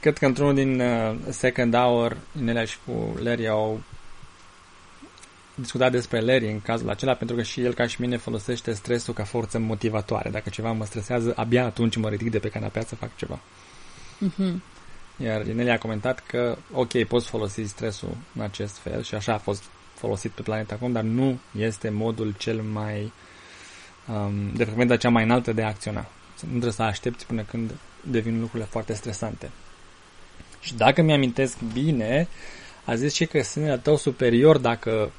Cred 0.00 0.18
că 0.18 0.26
într-unul 0.26 0.54
din 0.54 0.80
uh, 0.80 1.16
second 1.28 1.76
hour, 1.76 2.16
Inelia 2.40 2.64
și 2.64 2.76
cu 2.86 3.18
Larry 3.22 3.48
au 3.48 3.82
discutat 5.54 5.90
despre 5.90 6.20
Larry 6.20 6.50
în 6.50 6.60
cazul 6.60 6.90
acela, 6.90 7.14
pentru 7.14 7.36
că 7.36 7.42
și 7.42 7.60
el, 7.60 7.74
ca 7.74 7.86
și 7.86 8.00
mine, 8.00 8.16
folosește 8.16 8.72
stresul 8.72 9.14
ca 9.14 9.24
forță 9.24 9.58
motivatoare. 9.58 10.30
Dacă 10.30 10.48
ceva 10.48 10.72
mă 10.72 10.84
stresează, 10.84 11.32
abia 11.36 11.64
atunci 11.64 11.96
mă 11.96 12.08
ridic 12.08 12.30
de 12.30 12.38
pe 12.38 12.48
canapea 12.48 12.82
să 12.82 12.94
fac 12.94 13.16
ceva. 13.16 13.38
Mhm. 14.18 14.62
Iar 15.16 15.46
Inelia 15.46 15.72
a 15.72 15.78
comentat 15.78 16.22
că, 16.26 16.58
ok, 16.72 17.04
poți 17.04 17.28
folosi 17.28 17.62
stresul 17.62 18.16
în 18.34 18.42
acest 18.42 18.76
fel 18.76 19.02
și 19.02 19.14
așa 19.14 19.32
a 19.32 19.38
fost 19.38 19.62
folosit 19.98 20.30
pe 20.30 20.42
planeta 20.42 20.74
acum, 20.74 20.92
dar 20.92 21.02
nu 21.02 21.38
este 21.58 21.88
modul 21.88 22.34
cel 22.38 22.62
mai 22.62 23.12
um, 24.06 24.52
de 24.54 24.64
frecvența 24.64 24.96
cea 24.96 25.08
mai 25.08 25.24
înaltă 25.24 25.52
de 25.52 25.62
a 25.62 25.66
acționa. 25.66 26.06
Nu 26.40 26.48
trebuie 26.48 26.72
să 26.72 26.82
aștepți 26.82 27.26
până 27.26 27.42
când 27.42 27.70
devin 28.02 28.40
lucrurile 28.40 28.68
foarte 28.70 28.92
stresante. 28.92 29.50
Și 30.60 30.74
dacă 30.74 31.02
mi-amintesc 31.02 31.56
bine, 31.72 32.28
a 32.84 32.94
zis 32.94 33.14
și 33.14 33.26
că 33.26 33.42
sânele 33.42 33.78
tău 33.78 33.96
superior, 33.96 34.58
dacă 34.58 35.10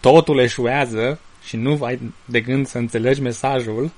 totul 0.00 0.38
eșuează 0.38 1.20
și 1.44 1.56
nu 1.56 1.84
ai 1.84 2.12
de 2.24 2.40
gând 2.40 2.66
să 2.66 2.78
înțelegi 2.78 3.20
mesajul, 3.20 3.90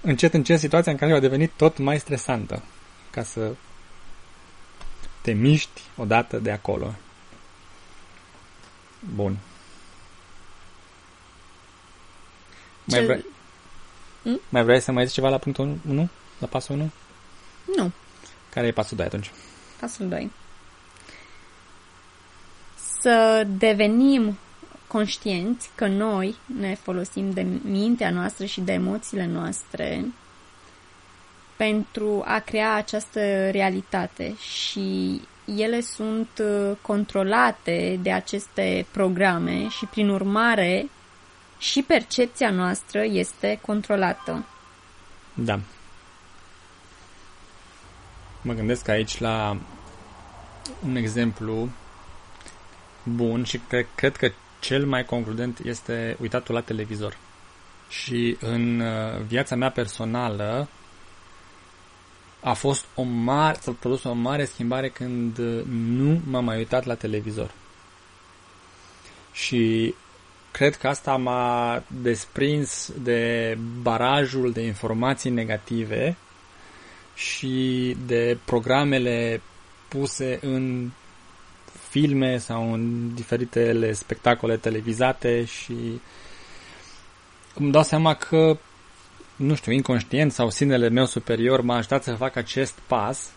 încet, 0.00 0.34
încet 0.34 0.58
situația 0.58 0.92
în 0.92 0.98
care 0.98 1.12
a 1.12 1.20
devenit 1.20 1.50
tot 1.56 1.78
mai 1.78 1.98
stresantă 1.98 2.62
ca 3.10 3.22
să 3.22 3.50
te 5.22 5.32
miști 5.32 5.80
odată 5.96 6.38
de 6.38 6.50
acolo. 6.50 6.94
Bun. 9.14 9.36
Mai, 12.84 12.98
Ce- 12.98 13.04
vrei, 13.06 13.24
Hmm? 14.22 14.40
mai 14.48 14.62
vrei 14.64 14.80
să 14.80 14.92
mai 14.92 15.04
zici 15.06 15.14
ceva 15.14 15.28
la 15.28 15.38
punctul 15.38 15.78
1? 15.88 16.08
La 16.38 16.46
pasul 16.46 16.74
1? 16.74 16.90
Nu. 17.76 17.92
Care 18.50 18.66
e 18.66 18.70
pasul 18.72 18.96
2 18.96 19.06
atunci? 19.06 19.30
Pasul 19.80 20.08
2. 20.08 20.30
Să 23.00 23.46
devenim 23.48 24.38
conștienți 24.86 25.70
că 25.74 25.86
noi 25.86 26.34
ne 26.58 26.74
folosim 26.74 27.30
de 27.30 27.46
mintea 27.62 28.10
noastră 28.10 28.44
și 28.44 28.60
de 28.60 28.72
emoțiile 28.72 29.26
noastre 29.26 30.04
pentru 31.56 32.22
a 32.26 32.38
crea 32.38 32.74
această 32.74 33.50
realitate 33.50 34.34
și 34.38 35.20
ele 35.56 35.80
sunt 35.80 36.28
uh, 36.40 36.76
controlate 36.80 37.98
de 38.02 38.12
aceste 38.12 38.86
programe 38.90 39.68
și 39.68 39.84
prin 39.84 40.08
urmare 40.08 40.88
Și 41.58 41.82
percepția 41.82 42.50
noastră 42.50 43.02
este 43.04 43.58
controlată. 43.62 44.44
Da. 45.34 45.60
Mă 48.42 48.52
gândesc 48.52 48.88
aici 48.88 49.18
la 49.18 49.58
un 50.86 50.96
exemplu 50.96 51.68
bun 53.02 53.44
și 53.44 53.60
cred, 53.68 53.86
cred 53.94 54.16
că 54.16 54.30
cel 54.60 54.86
mai 54.86 55.04
concludent 55.04 55.58
este 55.58 56.16
uitatul 56.20 56.54
la 56.54 56.60
televizor. 56.60 57.16
Și 57.88 58.36
în 58.40 58.80
uh, 58.80 59.20
viața 59.26 59.56
mea 59.56 59.70
personală 59.70 60.68
a 62.40 62.52
fost 62.52 62.84
o 62.94 63.02
mare, 63.02 63.58
s-a 63.60 63.76
produs 63.78 64.04
o 64.04 64.12
mare 64.12 64.44
schimbare 64.44 64.88
când 64.88 65.38
uh, 65.38 65.62
nu 65.70 66.20
m-am 66.24 66.44
mai 66.44 66.56
uitat 66.56 66.84
la 66.84 66.94
televizor. 66.94 67.50
Și 69.32 69.94
cred 70.50 70.76
că 70.76 70.88
asta 70.88 71.16
m-a 71.16 71.82
desprins 72.02 72.92
de 73.02 73.58
barajul 73.82 74.52
de 74.52 74.60
informații 74.60 75.30
negative 75.30 76.16
și 77.14 77.96
de 78.06 78.38
programele 78.44 79.40
puse 79.88 80.38
în 80.42 80.90
filme 81.88 82.38
sau 82.38 82.72
în 82.72 83.14
diferitele 83.14 83.92
spectacole 83.92 84.56
televizate 84.56 85.44
și 85.44 86.00
îmi 87.54 87.70
dau 87.70 87.82
seama 87.82 88.14
că, 88.14 88.58
nu 89.36 89.54
știu, 89.54 89.72
inconștient 89.72 90.32
sau 90.32 90.50
sinele 90.50 90.88
meu 90.88 91.06
superior 91.06 91.60
m-a 91.60 91.76
ajutat 91.76 92.02
să 92.02 92.14
fac 92.14 92.36
acest 92.36 92.78
pas 92.86 93.30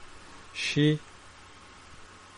și 0.54 1.00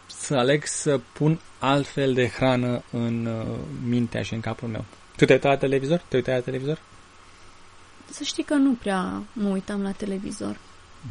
să 0.08 0.36
aleg 0.36 0.66
să 0.66 1.00
pun 1.14 1.40
altfel 1.60 2.14
de 2.14 2.28
hrană 2.28 2.84
în 2.92 3.26
uh, 3.26 3.58
mintea 3.88 4.22
și 4.22 4.34
în 4.34 4.40
capul 4.40 4.68
meu. 4.68 4.86
Tu 5.18 5.26
te 5.26 5.34
uitai 5.34 5.52
la 5.52 5.58
televizor? 5.58 6.02
Te 6.08 6.16
uitai 6.16 6.34
la 6.34 6.40
televizor? 6.40 6.80
Să 8.10 8.24
știi 8.24 8.44
că 8.44 8.54
nu 8.54 8.74
prea 8.74 9.24
mă 9.34 9.48
uitam 9.48 9.82
la 9.82 9.92
televizor. 9.92 10.58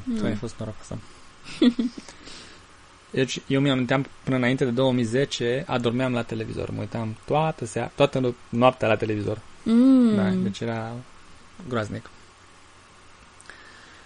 Tu 0.04 0.21
nu. 0.21 0.25
ai 0.25 0.35
fost 0.35 0.54
norocosă. 0.59 0.99
Deci 3.11 3.40
eu 3.47 3.61
mi 3.61 3.71
aminteam 3.71 4.07
până 4.23 4.37
înainte 4.37 4.64
de 4.64 4.71
2010, 4.71 5.64
adormeam 5.66 6.12
la 6.12 6.23
televizor. 6.23 6.71
Mă 6.71 6.80
uitam 6.80 7.16
toată, 7.25 7.64
sea, 7.64 7.92
toată 7.95 8.35
noaptea 8.49 8.88
la 8.88 8.97
televizor. 8.97 9.40
Mm. 9.62 10.14
Da, 10.14 10.30
deci 10.30 10.61
era 10.61 10.92
groaznic. 11.69 12.11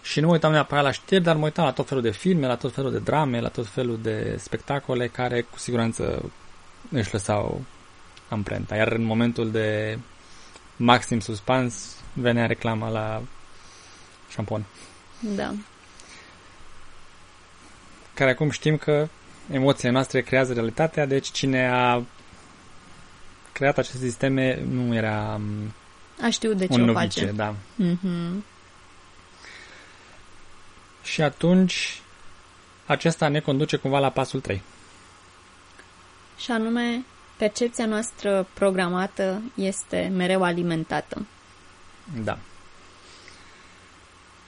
Și 0.05 0.21
nu 0.21 0.27
mă 0.27 0.33
uitam 0.33 0.53
neapărat 0.53 0.85
la 0.85 0.91
știri, 0.91 1.23
dar 1.23 1.37
mă 1.37 1.45
uitam 1.45 1.65
la 1.65 1.73
tot 1.73 1.89
felul 1.89 2.03
de 2.03 2.11
filme, 2.11 2.47
la 2.47 2.57
tot 2.57 2.73
felul 2.75 2.91
de 2.93 2.99
drame, 2.99 3.41
la 3.41 3.49
tot 3.49 3.67
felul 3.67 3.99
de 4.03 4.37
spectacole 4.39 5.09
care 5.09 5.41
cu 5.41 5.59
siguranță 5.59 6.33
își 6.91 7.13
lăsau 7.13 7.63
amprenta. 8.29 8.77
Iar 8.77 8.93
în 8.93 9.03
momentul 9.03 9.51
de 9.51 9.99
maxim 10.77 11.21
suspans 11.21 11.97
venea 12.13 12.47
reclama 12.47 12.89
la 12.89 13.23
șampon. 14.31 14.65
Da. 15.21 15.55
Care 18.15 18.31
acum 18.31 18.51
știm 18.51 18.77
că 18.77 19.09
emoțiile 19.51 19.93
noastre 19.93 20.21
creează 20.21 20.53
realitatea, 20.53 21.07
deci 21.07 21.31
cine 21.31 21.69
a 21.73 22.03
creat 23.53 23.79
aceste 23.79 24.07
sisteme 24.07 24.63
nu 24.71 24.95
era 24.95 25.41
a 26.23 26.31
știu 26.31 26.53
de 26.53 26.67
ce 26.67 26.73
un 26.73 26.89
o 26.89 26.93
novice, 26.93 27.21
face. 27.21 27.33
da. 27.33 27.55
Mm-hmm. 27.83 28.54
Și 31.05 31.23
atunci 31.23 32.01
acesta 32.87 33.29
ne 33.29 33.41
conduce 33.41 33.77
cumva 33.77 33.99
la 33.99 34.11
pasul 34.11 34.41
3. 34.41 34.63
Și 36.39 36.51
anume, 36.51 37.05
percepția 37.37 37.87
noastră 37.87 38.47
programată 38.55 39.43
este 39.55 40.13
mereu 40.17 40.43
alimentată. 40.43 41.27
Da. 42.23 42.39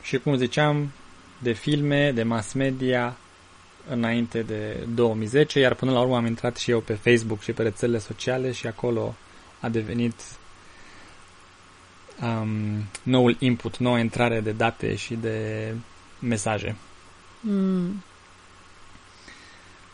Și 0.03 0.19
cum 0.19 0.37
ziceam, 0.37 0.91
de 1.38 1.53
filme, 1.53 2.12
de 2.12 2.23
mass 2.23 2.53
media, 2.53 3.16
înainte 3.88 4.42
de 4.42 4.87
2010, 4.95 5.59
iar 5.59 5.75
până 5.75 5.92
la 5.92 6.01
urmă 6.01 6.16
am 6.16 6.27
intrat 6.27 6.57
și 6.57 6.71
eu 6.71 6.81
pe 6.81 6.95
Facebook 6.95 7.40
și 7.40 7.53
pe 7.53 7.62
rețelele 7.62 7.99
sociale 7.99 8.53
și 8.53 8.66
acolo 8.66 9.14
a 9.61 9.69
devenit 9.69 10.14
um, 12.23 12.85
noul 13.03 13.37
input, 13.38 13.77
noua 13.77 13.99
intrare 13.99 14.40
de 14.40 14.53
date 14.53 14.95
și 14.95 15.14
de 15.14 15.73
mesaje. 16.18 16.76
Mm. 17.40 18.02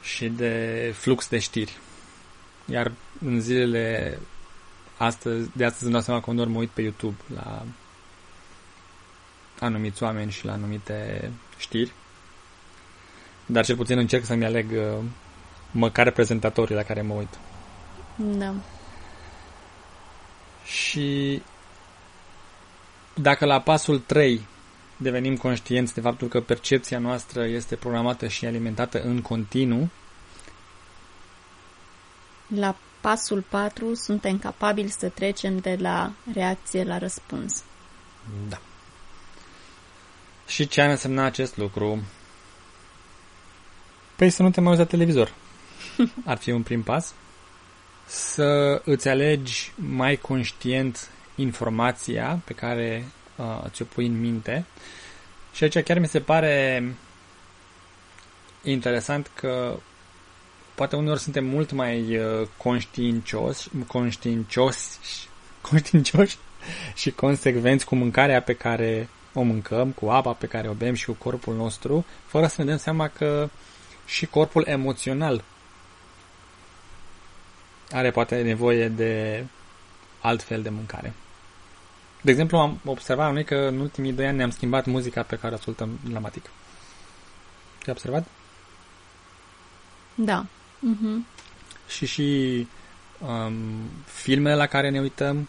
Și 0.02 0.28
de 0.28 0.94
flux 0.96 1.28
de 1.28 1.38
știri. 1.38 1.78
Iar 2.66 2.92
în 3.24 3.40
zilele 3.40 4.18
astăzi, 4.96 5.50
de 5.56 5.64
astăzi 5.64 5.84
îmi 5.84 5.92
dau 5.92 6.02
seama 6.02 6.20
că 6.20 6.30
doar 6.30 6.46
mă 6.46 6.58
uit 6.58 6.70
pe 6.70 6.82
YouTube 6.82 7.16
la 7.34 7.64
anumiți 9.60 10.02
oameni 10.02 10.30
și 10.30 10.44
la 10.44 10.52
anumite 10.52 11.30
știri. 11.58 11.92
Dar 13.46 13.64
cel 13.64 13.76
puțin 13.76 13.98
încerc 13.98 14.24
să-mi 14.24 14.44
aleg 14.44 14.70
uh, 14.70 15.04
măcar 15.70 16.10
prezentatorii 16.10 16.76
la 16.76 16.82
care 16.82 17.02
mă 17.02 17.14
uit. 17.14 17.38
Da. 18.16 18.54
Și 20.64 21.42
dacă 23.14 23.44
la 23.44 23.60
pasul 23.60 23.98
3 23.98 24.46
devenim 25.02 25.36
conștienți 25.36 25.94
de 25.94 26.00
faptul 26.00 26.28
că 26.28 26.40
percepția 26.40 26.98
noastră 26.98 27.44
este 27.44 27.76
programată 27.76 28.28
și 28.28 28.46
alimentată 28.46 29.02
în 29.02 29.20
continuu, 29.20 29.88
la 32.46 32.76
pasul 33.00 33.44
4 33.48 33.94
suntem 33.94 34.38
capabili 34.38 34.88
să 34.88 35.08
trecem 35.08 35.58
de 35.58 35.76
la 35.80 36.12
reacție 36.32 36.84
la 36.84 36.98
răspuns. 36.98 37.62
Da. 38.48 38.60
Și 40.46 40.68
ce 40.68 40.80
ar 40.80 40.90
însemna 40.90 41.24
acest 41.24 41.56
lucru? 41.56 42.02
Păi 44.16 44.30
să 44.30 44.42
nu 44.42 44.50
te 44.50 44.60
mai 44.60 44.68
uiți 44.68 44.82
la 44.82 44.88
televizor. 44.88 45.34
Ar 46.24 46.36
fi 46.36 46.50
un 46.50 46.62
prim 46.62 46.82
pas. 46.82 47.14
Să 48.06 48.80
îți 48.84 49.08
alegi 49.08 49.72
mai 49.74 50.16
conștient 50.16 51.10
informația 51.34 52.40
pe 52.44 52.52
care 52.52 53.04
uh, 53.36 53.64
ți-o 53.68 53.84
pui 53.84 54.06
în 54.06 54.20
minte. 54.20 54.64
Și 55.52 55.64
aici 55.64 55.78
chiar 55.78 55.98
mi 55.98 56.08
se 56.08 56.20
pare 56.20 56.84
interesant 58.62 59.30
că 59.34 59.76
poate 60.74 60.96
uneori 60.96 61.20
suntem 61.20 61.44
mult 61.44 61.72
mai 61.72 62.16
uh, 62.16 62.48
conștiincioși, 62.56 63.68
conștiincioși, 63.86 64.88
conștiincioși 65.60 66.36
și 66.94 67.10
consecvenți 67.10 67.84
cu 67.84 67.94
mâncarea 67.94 68.42
pe 68.42 68.54
care 68.54 69.08
o 69.34 69.42
mâncăm, 69.42 69.90
cu 69.90 70.08
apa 70.08 70.32
pe 70.32 70.46
care 70.46 70.68
o 70.68 70.72
bem 70.72 70.94
și 70.94 71.04
cu 71.04 71.12
corpul 71.12 71.54
nostru, 71.54 72.04
fără 72.26 72.46
să 72.46 72.54
ne 72.62 72.68
dăm 72.68 72.76
seama 72.76 73.08
că 73.08 73.48
și 74.06 74.26
corpul 74.26 74.64
emoțional 74.66 75.44
are 77.90 78.10
poate 78.10 78.42
nevoie 78.42 78.88
de 78.88 79.44
altfel 80.20 80.62
de 80.62 80.68
mâncare. 80.68 81.14
De 82.24 82.30
exemplu, 82.30 82.58
am 82.58 82.80
observat 82.84 83.32
noi 83.32 83.44
că 83.44 83.54
în 83.54 83.78
ultimii 83.78 84.12
doi 84.12 84.26
ani 84.26 84.36
ne-am 84.36 84.50
schimbat 84.50 84.86
muzica 84.86 85.22
pe 85.22 85.36
care 85.36 85.52
o 85.52 85.56
ascultăm 85.56 85.98
la 86.12 86.18
Matic. 86.18 86.44
Te-ai 87.78 87.94
observat? 87.96 88.26
Da. 90.14 90.46
Uh-huh. 90.46 91.26
Și 91.88 92.06
și 92.06 92.66
um, 93.18 93.54
filmele 94.04 94.56
la 94.56 94.66
care 94.66 94.90
ne 94.90 95.00
uităm, 95.00 95.48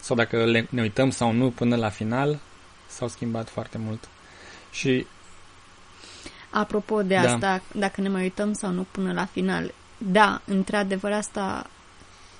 sau 0.00 0.16
dacă 0.16 0.44
le, 0.44 0.66
ne 0.70 0.80
uităm 0.80 1.10
sau 1.10 1.32
nu 1.32 1.50
până 1.50 1.76
la 1.76 1.88
final, 1.88 2.38
s-au 2.86 3.08
schimbat 3.08 3.48
foarte 3.48 3.78
mult. 3.78 4.08
Și 4.70 5.06
Apropo 6.50 7.02
de 7.02 7.14
Da. 7.14 7.32
asta, 7.32 7.62
dacă 7.72 8.00
ne 8.00 8.08
mai 8.08 8.22
uităm 8.22 8.52
sau 8.52 8.70
nu 8.70 8.86
până 8.90 9.12
la 9.12 9.24
final, 9.24 9.74
da, 9.98 10.40
într-adevăr 10.44 11.12
asta 11.12 11.66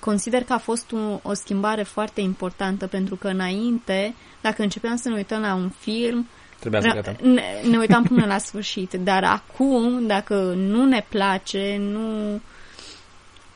consider 0.05 0.43
că 0.43 0.53
a 0.53 0.57
fost 0.57 0.91
o, 0.91 1.19
o 1.29 1.33
schimbare 1.33 1.83
foarte 1.83 2.21
importantă 2.21 2.87
pentru 2.87 3.15
că 3.15 3.27
înainte, 3.27 4.13
dacă 4.41 4.61
începeam 4.61 4.95
să 4.95 5.09
ne 5.09 5.15
uităm 5.15 5.41
la 5.41 5.53
un 5.53 5.69
film, 5.79 6.27
trebuia 6.59 6.81
să 6.81 6.87
ra- 6.87 6.93
gătăm. 6.93 7.15
ne, 7.31 7.43
ne 7.69 7.77
uitam 7.77 8.03
până 8.03 8.25
la 8.25 8.37
sfârșit, 8.37 8.93
dar 8.93 9.23
acum, 9.23 10.07
dacă 10.07 10.35
nu 10.57 10.85
ne 10.85 11.05
place, 11.09 11.77
nu 11.79 12.39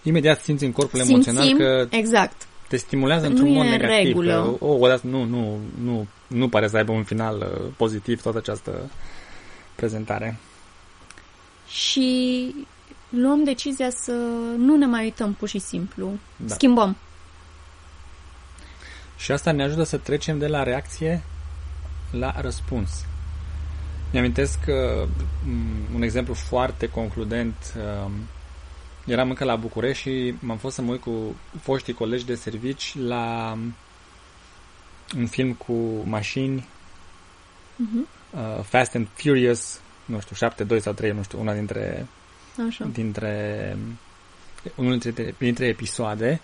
Imediat 0.04 0.42
simți 0.42 0.64
în 0.66 0.72
corpul 0.72 1.00
simțim, 1.00 1.16
emoțional 1.16 1.58
că 1.58 1.96
exact, 1.96 2.48
te 2.68 2.78
stimulează 2.78 3.24
Nu 3.26 3.30
într-un 3.32 3.52
mod 3.54 3.66
e 3.66 3.68
în 3.68 3.72
negativ. 3.72 4.06
regulă. 4.06 4.56
Că, 4.60 4.66
oh, 4.66 4.78
odată, 4.80 5.02
nu, 5.08 5.24
nu, 5.24 5.58
nu, 5.84 6.08
nu 6.28 6.50
pare 6.50 6.68
să 6.68 6.78
aibă 6.78 6.92
un 6.92 7.04
final 7.04 7.38
uh, 7.38 7.72
pozitiv 7.78 8.22
toată 8.22 8.38
această 8.38 8.90
prezentare. 9.76 10.38
și 11.68 12.56
luăm 13.10 13.44
decizia 13.44 13.90
să 13.90 14.12
nu 14.58 14.76
ne 14.76 14.86
mai 14.86 15.04
uităm 15.04 15.34
pur 15.34 15.48
și 15.48 15.60
simplu. 15.60 16.12
Da. 16.36 16.54
Schimbăm. 16.54 16.96
Și 19.18 19.32
asta 19.32 19.52
ne 19.52 19.64
ajută 19.64 19.84
să 19.84 19.98
trecem 19.98 20.38
de 20.38 20.48
la 20.48 20.64
reacție 20.64 21.24
la 22.12 22.42
răspuns. 22.42 23.06
Mi-amintesc 24.12 24.60
că 24.60 25.08
m, 25.46 25.96
un 25.96 26.02
exemplu 26.02 26.34
foarte 26.34 26.90
concludent 26.90 27.56
um, 28.06 28.12
eram 29.06 29.30
încă 29.30 29.44
la 29.44 29.56
București 29.56 30.10
și 30.10 30.34
m-am 30.40 30.58
fost 30.58 30.76
să 30.76 30.82
mă 30.82 30.92
uit 30.92 31.02
cu 31.02 31.36
foștii 31.62 31.94
colegi 31.94 32.26
de 32.26 32.36
servici 32.36 32.96
la 32.98 33.58
un 35.18 35.28
film 35.28 35.54
cu 35.54 35.74
mașini, 36.06 36.68
uh-huh. 37.76 38.08
uh, 38.32 38.64
Fast 38.64 38.96
and 38.96 39.08
Furious, 39.14 39.82
nu 40.06 40.20
știu, 40.20 40.36
7, 40.36 40.64
2 40.64 40.80
sau 40.80 40.94
3, 40.94 41.12
nu 41.12 41.24
știu, 41.24 41.40
una 41.40 41.54
dintre 41.54 42.08
Așa. 42.68 42.90
dintre 42.94 43.78
unul 44.76 44.98
dintre, 44.98 45.36
dintre 45.38 45.66
episoade 45.66 46.42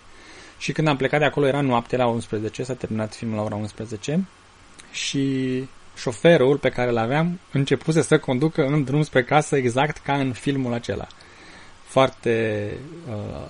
și 0.58 0.72
când 0.72 0.88
am 0.88 0.96
plecat 0.96 1.18
de 1.18 1.24
acolo 1.24 1.46
era 1.46 1.60
noapte 1.60 1.96
la 1.96 2.06
11, 2.06 2.62
s-a 2.62 2.74
terminat 2.74 3.14
filmul 3.14 3.36
la 3.36 3.42
ora 3.42 3.54
11 3.54 4.26
și 4.90 5.64
șoferul 5.96 6.58
pe 6.58 6.68
care 6.68 6.90
îl 6.90 6.96
aveam 6.96 7.40
începuse 7.52 8.02
să 8.02 8.18
conducă 8.18 8.64
în 8.64 8.84
drum 8.84 9.02
spre 9.02 9.24
casă 9.24 9.56
exact 9.56 9.96
ca 9.96 10.18
în 10.18 10.32
filmul 10.32 10.72
acela. 10.72 11.06
Foarte 11.84 12.72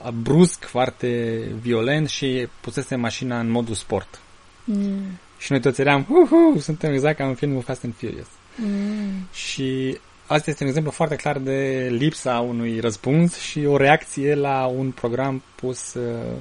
uh, 0.05 0.11
brusc, 0.11 0.64
foarte 0.64 1.38
violent 1.61 2.09
și 2.09 2.48
pusese 2.61 2.96
mașina 2.96 3.40
în 3.40 3.50
modul 3.50 3.74
sport. 3.74 4.20
Mm. 4.64 5.18
Și 5.38 5.52
noi 5.52 5.61
toți 5.61 5.81
eram, 5.81 6.07
uhu, 6.09 6.59
suntem 6.59 6.92
exact 6.92 7.16
ca 7.16 7.26
în 7.26 7.35
filmul 7.35 7.62
Fast 7.62 7.85
and 7.85 7.94
Furious. 7.94 8.29
Mm. 8.57 9.29
Și 9.33 9.98
asta 10.27 10.51
este 10.51 10.62
un 10.62 10.69
exemplu 10.69 10.93
foarte 10.93 11.17
clar 11.17 11.39
de 11.39 11.89
lipsa 11.91 12.39
unui 12.39 12.81
răspuns 12.81 13.37
și 13.39 13.65
o 13.65 13.77
reacție 13.77 14.35
la 14.35 14.67
un 14.67 14.91
program 14.91 15.43
pus 15.55 15.95
uh, 15.95 16.37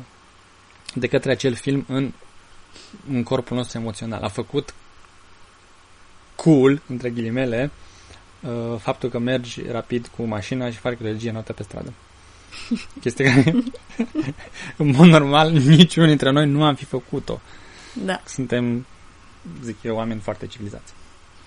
de 0.93 1.07
către 1.07 1.31
acel 1.31 1.53
film 1.53 1.85
în, 1.87 2.11
în 3.09 3.23
corpul 3.23 3.57
nostru 3.57 3.77
emoțional. 3.77 4.23
A 4.23 4.27
făcut 4.27 4.73
cool, 6.35 6.81
între 6.87 7.09
ghilimele, 7.09 7.71
uh, 8.41 8.79
faptul 8.79 9.09
că 9.09 9.19
mergi 9.19 9.61
rapid 9.71 10.07
cu 10.15 10.23
mașina 10.23 10.71
și 10.71 10.77
faci 10.77 10.97
regie 11.01 11.31
notă 11.31 11.53
pe 11.53 11.63
stradă. 11.63 11.93
Chestia 13.01 13.33
care, 13.33 13.55
în 14.77 14.87
mod 14.87 15.07
normal, 15.07 15.51
niciunul 15.51 16.09
dintre 16.09 16.29
noi 16.29 16.47
nu 16.47 16.63
am 16.63 16.75
fi 16.75 16.85
făcut-o. 16.85 17.39
Da. 17.93 18.21
Suntem, 18.25 18.85
zic 19.63 19.83
eu, 19.83 19.95
oameni 19.95 20.19
foarte 20.19 20.47
civilizați. 20.47 20.93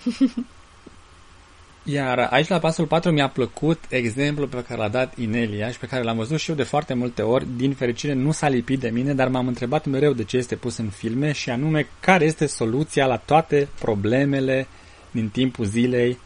Iar 1.91 2.27
aici 2.31 2.47
la 2.47 2.59
pasul 2.59 2.85
4 2.85 3.11
mi-a 3.11 3.29
plăcut 3.29 3.79
exemplul 3.89 4.47
pe 4.47 4.63
care 4.67 4.79
l-a 4.79 4.87
dat 4.87 5.17
Inelia 5.17 5.71
și 5.71 5.79
pe 5.79 5.85
care 5.85 6.03
l-am 6.03 6.17
văzut 6.17 6.39
și 6.39 6.49
eu 6.49 6.55
de 6.55 6.63
foarte 6.63 6.93
multe 6.93 7.21
ori. 7.21 7.47
Din 7.55 7.73
fericire 7.73 8.13
nu 8.13 8.31
s-a 8.31 8.47
lipit 8.47 8.79
de 8.79 8.89
mine, 8.89 9.13
dar 9.13 9.27
m-am 9.27 9.47
întrebat 9.47 9.85
mereu 9.85 10.13
de 10.13 10.23
ce 10.23 10.37
este 10.37 10.55
pus 10.55 10.77
în 10.77 10.89
filme 10.89 11.31
și 11.31 11.49
anume 11.49 11.87
care 11.99 12.25
este 12.25 12.45
soluția 12.45 13.05
la 13.05 13.17
toate 13.17 13.67
problemele 13.79 14.67
din 15.11 15.29
timpul 15.29 15.65
zilei 15.65 16.17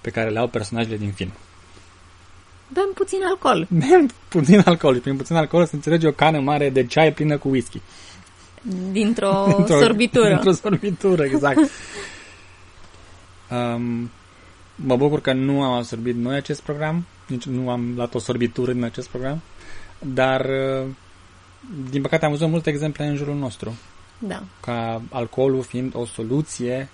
pe 0.00 0.10
care 0.10 0.30
le 0.30 0.38
au 0.38 0.46
personajele 0.46 0.96
din 0.96 1.12
film. 1.12 1.32
Bem 2.72 2.90
puțin 2.94 3.18
alcool. 3.24 3.66
Bem 3.88 4.10
puțin 4.28 4.62
alcool. 4.64 4.98
Prin 4.98 5.16
puțin 5.16 5.36
alcool 5.36 5.66
se 5.66 5.74
înțelege 5.74 6.06
o 6.06 6.12
cană 6.12 6.40
mare 6.40 6.70
de 6.70 6.86
ceai 6.86 7.12
plină 7.12 7.38
cu 7.38 7.48
whisky. 7.48 7.80
Dintr-o, 8.90 9.44
dintr-o 9.56 9.78
sorbitură. 9.80 10.28
Dintr-o 10.34 10.52
sorbitură, 10.52 11.24
exact. 11.24 11.58
um, 13.50 14.10
mă 14.74 14.96
bucur 14.96 15.20
că 15.20 15.32
nu 15.32 15.62
am 15.62 15.72
absorbit 15.72 16.16
noi 16.16 16.36
acest 16.36 16.62
program, 16.62 17.06
nici 17.26 17.44
nu 17.44 17.70
am 17.70 17.94
luat 17.94 18.14
o 18.14 18.18
sorbitură 18.18 18.72
din 18.72 18.84
acest 18.84 19.08
program, 19.08 19.42
dar 19.98 20.46
din 21.90 22.02
păcate 22.02 22.24
am 22.24 22.30
văzut 22.30 22.48
multe 22.48 22.70
exemple 22.70 23.06
în 23.06 23.16
jurul 23.16 23.34
nostru. 23.34 23.74
Da. 24.18 24.42
Ca 24.60 25.02
alcoolul 25.10 25.62
fiind 25.62 25.94
o 25.94 26.04
soluție 26.04 26.88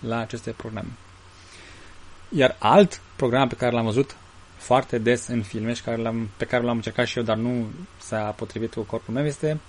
la 0.00 0.18
aceste 0.18 0.50
programe. 0.50 0.88
Iar 2.28 2.56
alt 2.58 3.00
program 3.16 3.48
pe 3.48 3.54
care 3.54 3.74
l-am 3.74 3.84
văzut 3.84 4.16
foarte 4.56 4.98
des 4.98 5.26
în 5.26 5.42
filme 5.42 5.72
și 5.72 5.82
care 5.82 5.96
l-am, 5.96 6.28
pe 6.36 6.44
care 6.44 6.62
l-am 6.62 6.76
încercat 6.76 7.06
și 7.06 7.18
eu, 7.18 7.24
dar 7.24 7.36
nu 7.36 7.66
s-a 7.98 8.34
potrivit 8.36 8.74
cu 8.74 8.80
corpul 8.80 9.14
meu, 9.14 9.24
este 9.24 9.60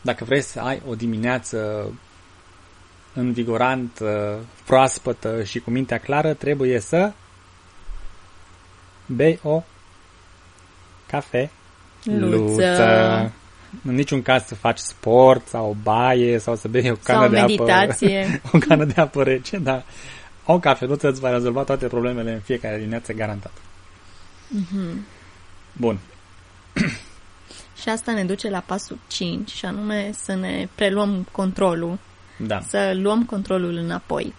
dacă 0.00 0.24
vrei 0.24 0.40
să 0.40 0.60
ai 0.60 0.82
o 0.86 0.94
dimineață 0.94 1.86
învigorantă, 3.14 4.38
proaspătă 4.64 5.42
și 5.42 5.60
cu 5.60 5.70
mintea 5.70 5.98
clară, 5.98 6.34
trebuie 6.34 6.80
să 6.80 7.12
bei 9.06 9.38
o 9.42 9.62
cafe 11.06 11.50
luță. 12.04 13.32
În 13.84 13.94
niciun 13.94 14.22
caz 14.22 14.44
să 14.46 14.54
faci 14.54 14.78
sport 14.78 15.46
sau 15.46 15.76
baie 15.82 16.38
sau 16.38 16.56
să 16.56 16.68
bei 16.68 16.90
o 16.90 16.94
cană 16.94 17.20
sau 17.20 17.28
de 17.28 17.40
meditație. 17.40 18.40
apă. 18.44 18.56
o 18.56 18.58
cană 18.58 18.84
de 18.84 19.00
apă 19.00 19.22
rece, 19.22 19.58
dar 19.58 19.84
o 20.44 20.58
cafeluță 20.58 21.08
îți 21.08 21.20
va 21.20 21.30
rezolva 21.30 21.62
toate 21.62 21.86
problemele 21.86 22.32
în 22.32 22.40
fiecare 22.40 22.76
dimineață 22.76 23.12
garantat. 23.12 23.52
Mm-hmm. 23.52 24.94
Bun. 25.72 25.98
și 27.82 27.88
asta 27.88 28.12
ne 28.12 28.24
duce 28.24 28.48
la 28.48 28.62
pasul 28.66 28.98
5 29.06 29.50
și 29.50 29.64
anume 29.64 30.10
să 30.12 30.34
ne 30.34 30.68
preluăm 30.74 31.26
controlul 31.30 31.98
da. 32.46 32.60
să 32.60 32.92
luăm 32.94 33.24
controlul 33.24 33.76
înapoi. 33.76 34.34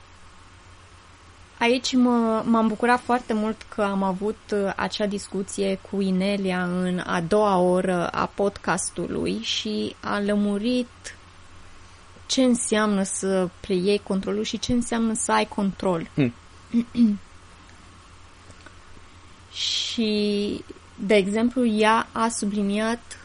Aici 1.60 1.94
mă, 1.94 2.44
m-am 2.46 2.68
bucurat 2.68 3.00
foarte 3.00 3.34
mult 3.34 3.66
că 3.76 3.82
am 3.82 4.04
avut 4.04 4.40
uh, 4.54 4.74
acea 4.76 5.06
discuție 5.06 5.80
cu 5.90 6.02
Inelia 6.02 6.64
în 6.64 7.00
a 7.06 7.22
doua 7.22 7.58
oră 7.58 8.08
a 8.08 8.26
podcastului 8.26 9.40
și 9.42 9.96
a 10.00 10.20
lămurit 10.20 11.16
ce 12.26 12.42
înseamnă 12.42 13.04
să 13.04 13.50
preiei 13.60 14.02
controlul 14.04 14.44
și 14.44 14.60
ce 14.60 14.74
înseamnă 14.74 15.14
să 15.14 15.32
ai 15.32 15.46
control. 15.46 16.10
Mm. 16.14 16.34
și, 19.54 20.64
de 20.96 21.16
exemplu, 21.16 21.66
ea 21.66 22.08
a 22.12 22.28
subliniat 22.28 23.20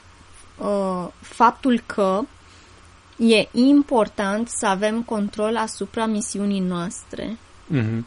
uh, 0.56 1.08
faptul 1.20 1.82
că 1.86 2.20
e 3.18 3.48
important 3.52 4.48
să 4.48 4.66
avem 4.66 5.02
control 5.02 5.56
asupra 5.56 6.06
misiunii 6.06 6.60
noastre, 6.60 7.38
mm-hmm. 7.74 8.04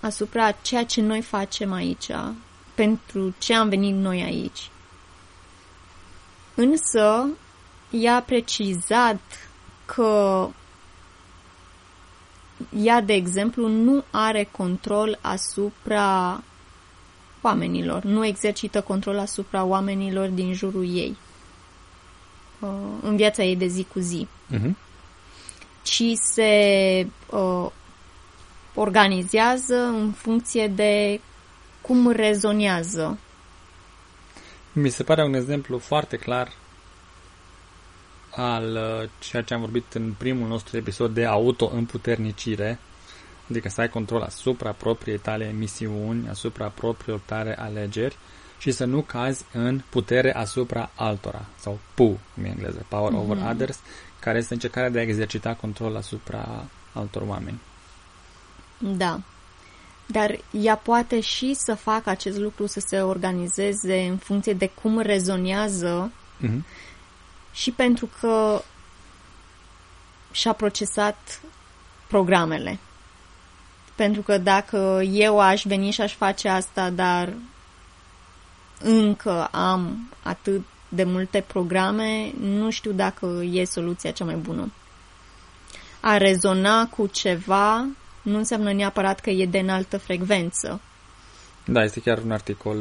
asupra 0.00 0.50
ceea 0.50 0.84
ce 0.84 1.00
noi 1.00 1.22
facem 1.22 1.72
aici, 1.72 2.10
pentru 2.74 3.34
ce 3.38 3.54
am 3.54 3.68
venit 3.68 3.94
noi 3.94 4.22
aici. 4.22 4.70
Însă, 6.54 7.28
ea 7.90 8.14
a 8.14 8.20
precizat 8.20 9.20
că 9.84 10.48
ea, 12.76 13.00
de 13.00 13.12
exemplu, 13.12 13.68
nu 13.68 14.04
are 14.10 14.48
control 14.50 15.18
asupra 15.20 16.42
oamenilor, 17.42 18.02
nu 18.02 18.26
exercită 18.26 18.80
control 18.80 19.18
asupra 19.18 19.64
oamenilor 19.64 20.28
din 20.28 20.52
jurul 20.52 20.96
ei 20.96 21.16
uh, 22.60 22.68
în 23.02 23.16
viața 23.16 23.42
ei 23.42 23.56
de 23.56 23.66
zi 23.66 23.86
cu 23.92 23.98
zi, 23.98 24.28
uh-huh. 24.54 24.70
ci 25.82 26.02
se 26.14 27.06
uh, 27.30 27.70
organizează 28.74 29.76
în 29.76 30.10
funcție 30.10 30.66
de 30.66 31.20
cum 31.80 32.10
rezonează. 32.10 33.18
Mi 34.72 34.88
se 34.88 35.02
pare 35.02 35.24
un 35.24 35.34
exemplu 35.34 35.78
foarte 35.78 36.16
clar 36.16 36.52
al 38.30 38.64
uh, 38.64 39.08
ceea 39.18 39.42
ce 39.42 39.54
am 39.54 39.60
vorbit 39.60 39.94
în 39.94 40.14
primul 40.18 40.48
nostru 40.48 40.76
episod 40.76 41.14
de 41.14 41.24
auto-împuternicire, 41.24 42.78
adică 43.50 43.68
să 43.68 43.80
ai 43.80 43.88
control 43.88 44.22
asupra 44.22 44.72
propriei 44.72 45.18
tale 45.18 45.52
misiuni, 45.52 46.28
asupra 46.28 46.68
propriilor 46.68 47.20
tale 47.24 47.58
alegeri 47.58 48.16
și 48.58 48.70
să 48.70 48.84
nu 48.84 49.00
cazi 49.00 49.44
în 49.52 49.80
putere 49.88 50.34
asupra 50.34 50.90
altora, 50.94 51.44
sau 51.58 51.78
PU, 51.94 52.18
în 52.36 52.44
engleză, 52.44 52.84
Power 52.88 53.12
mm-hmm. 53.12 53.16
over 53.16 53.36
Others, 53.50 53.78
care 54.20 54.38
este 54.38 54.54
încercarea 54.54 54.90
de 54.90 54.98
a 54.98 55.02
exercita 55.02 55.54
control 55.54 55.96
asupra 55.96 56.64
altor 56.92 57.22
oameni. 57.26 57.60
Da. 58.78 59.20
Dar 60.06 60.38
ea 60.50 60.76
poate 60.76 61.20
și 61.20 61.54
să 61.54 61.74
facă 61.74 62.10
acest 62.10 62.38
lucru 62.38 62.66
să 62.66 62.80
se 62.86 63.00
organizeze 63.00 64.00
în 64.00 64.16
funcție 64.16 64.52
de 64.52 64.70
cum 64.82 64.98
rezonează 65.00 66.12
mm-hmm. 66.42 66.60
și 67.52 67.70
pentru 67.70 68.08
că 68.20 68.62
și-a 70.30 70.52
procesat 70.52 71.40
programele. 72.06 72.78
Pentru 73.94 74.22
că 74.22 74.38
dacă 74.38 75.00
eu 75.10 75.40
aș 75.40 75.62
veni 75.64 75.90
și 75.90 76.00
aș 76.00 76.14
face 76.14 76.48
asta, 76.48 76.90
dar 76.90 77.32
încă 78.82 79.44
am 79.44 80.08
atât 80.22 80.62
de 80.88 81.04
multe 81.04 81.44
programe, 81.46 82.32
nu 82.40 82.70
știu 82.70 82.92
dacă 82.92 83.42
e 83.52 83.64
soluția 83.64 84.10
cea 84.10 84.24
mai 84.24 84.36
bună. 84.36 84.72
A 86.00 86.16
rezona 86.16 86.86
cu 86.86 87.06
ceva 87.06 87.86
nu 88.22 88.36
înseamnă 88.36 88.72
neapărat 88.72 89.20
că 89.20 89.30
e 89.30 89.46
de 89.46 89.58
înaltă 89.58 89.98
frecvență. 89.98 90.80
Da, 91.64 91.82
este 91.82 92.00
chiar 92.00 92.18
un 92.18 92.30
articol 92.30 92.76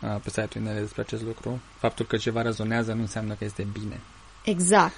pe 0.00 0.30
site-ul 0.30 0.64
Inele 0.64 0.80
despre 0.80 1.00
acest 1.00 1.22
lucru. 1.22 1.60
Faptul 1.78 2.06
că 2.06 2.16
ceva 2.16 2.42
rezonează 2.42 2.92
nu 2.92 3.00
înseamnă 3.00 3.34
că 3.34 3.44
este 3.44 3.66
bine. 3.72 4.00
Exact. 4.44 4.94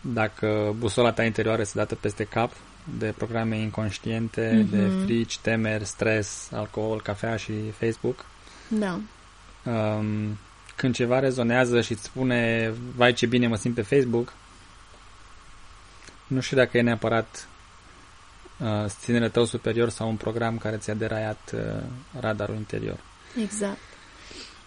Dacă 0.00 0.74
busola 0.78 1.12
ta 1.12 1.24
interioară 1.24 1.60
este 1.60 1.78
dată 1.78 1.94
peste 1.94 2.24
cap 2.24 2.52
de 2.98 3.14
programe 3.16 3.58
inconștiente, 3.58 4.50
mm-hmm. 4.50 4.70
de 4.70 4.90
frici, 5.04 5.38
temeri, 5.38 5.84
stres, 5.84 6.48
alcool, 6.52 7.02
cafea 7.02 7.36
și 7.36 7.52
Facebook, 7.70 8.24
da. 8.78 9.00
Um, 9.72 10.38
când 10.76 10.94
ceva 10.94 11.18
rezonează 11.18 11.80
și 11.80 11.92
îți 11.92 12.02
spune, 12.02 12.72
vai 12.96 13.12
ce 13.12 13.26
bine 13.26 13.46
mă 13.46 13.56
simt 13.56 13.74
pe 13.74 13.82
Facebook, 13.82 14.32
nu 16.26 16.40
știu 16.40 16.56
dacă 16.56 16.78
e 16.78 16.82
neapărat 16.82 17.48
uh, 18.58 18.84
ținere 18.86 19.28
tău 19.28 19.44
superior 19.44 19.88
sau 19.88 20.08
un 20.08 20.16
program 20.16 20.58
care 20.58 20.76
ți-a 20.76 20.94
deraiat 20.94 21.52
uh, 21.54 21.82
radarul 22.20 22.54
interior. 22.54 22.98
Exact. 23.42 23.78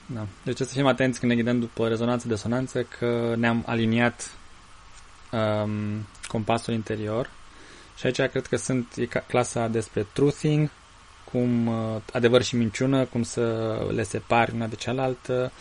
Da. 0.05 0.19
Deci 0.19 0.27
trebuie 0.55 0.67
să 0.67 0.73
fim 0.73 0.85
atenți 0.85 1.19
când 1.19 1.31
ne 1.31 1.37
ghidăm 1.37 1.59
după 1.59 1.87
rezonanță-desonanță 1.87 2.83
că 2.83 3.33
ne-am 3.37 3.63
aliniat 3.65 4.31
um, 5.31 6.05
compasul 6.27 6.73
interior 6.73 7.29
și 7.97 8.05
aici 8.05 8.21
cred 8.21 8.47
că 8.47 8.55
sunt 8.55 8.93
e 8.95 9.05
clasa 9.05 9.67
despre 9.67 10.05
truthing, 10.13 10.69
cum 11.31 11.67
uh, 11.67 12.01
adevăr 12.13 12.43
și 12.43 12.55
minciună, 12.55 13.05
cum 13.05 13.23
să 13.23 13.75
le 13.93 14.03
separi 14.03 14.53
una 14.55 14.67
de 14.67 14.75
cealaltă. 14.75 15.51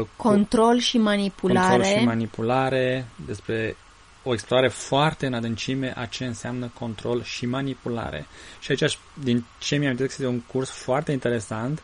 Uh, 0.00 0.06
control 0.16 0.78
și 0.78 0.98
manipulare. 0.98 1.68
Control 1.68 1.98
și 1.98 2.04
manipulare, 2.04 3.06
despre 3.26 3.76
o 4.24 4.32
explorare 4.32 4.68
foarte 4.68 5.26
în 5.26 5.34
adâncime 5.34 5.92
a 5.96 6.06
ce 6.06 6.24
înseamnă 6.24 6.70
control 6.78 7.22
și 7.22 7.46
manipulare. 7.46 8.26
Și 8.60 8.70
aici, 8.70 8.98
din 9.14 9.44
ce 9.58 9.76
mi-am 9.76 9.96
că 9.96 10.02
este 10.02 10.26
un 10.26 10.40
curs 10.40 10.70
foarte 10.70 11.12
interesant, 11.12 11.82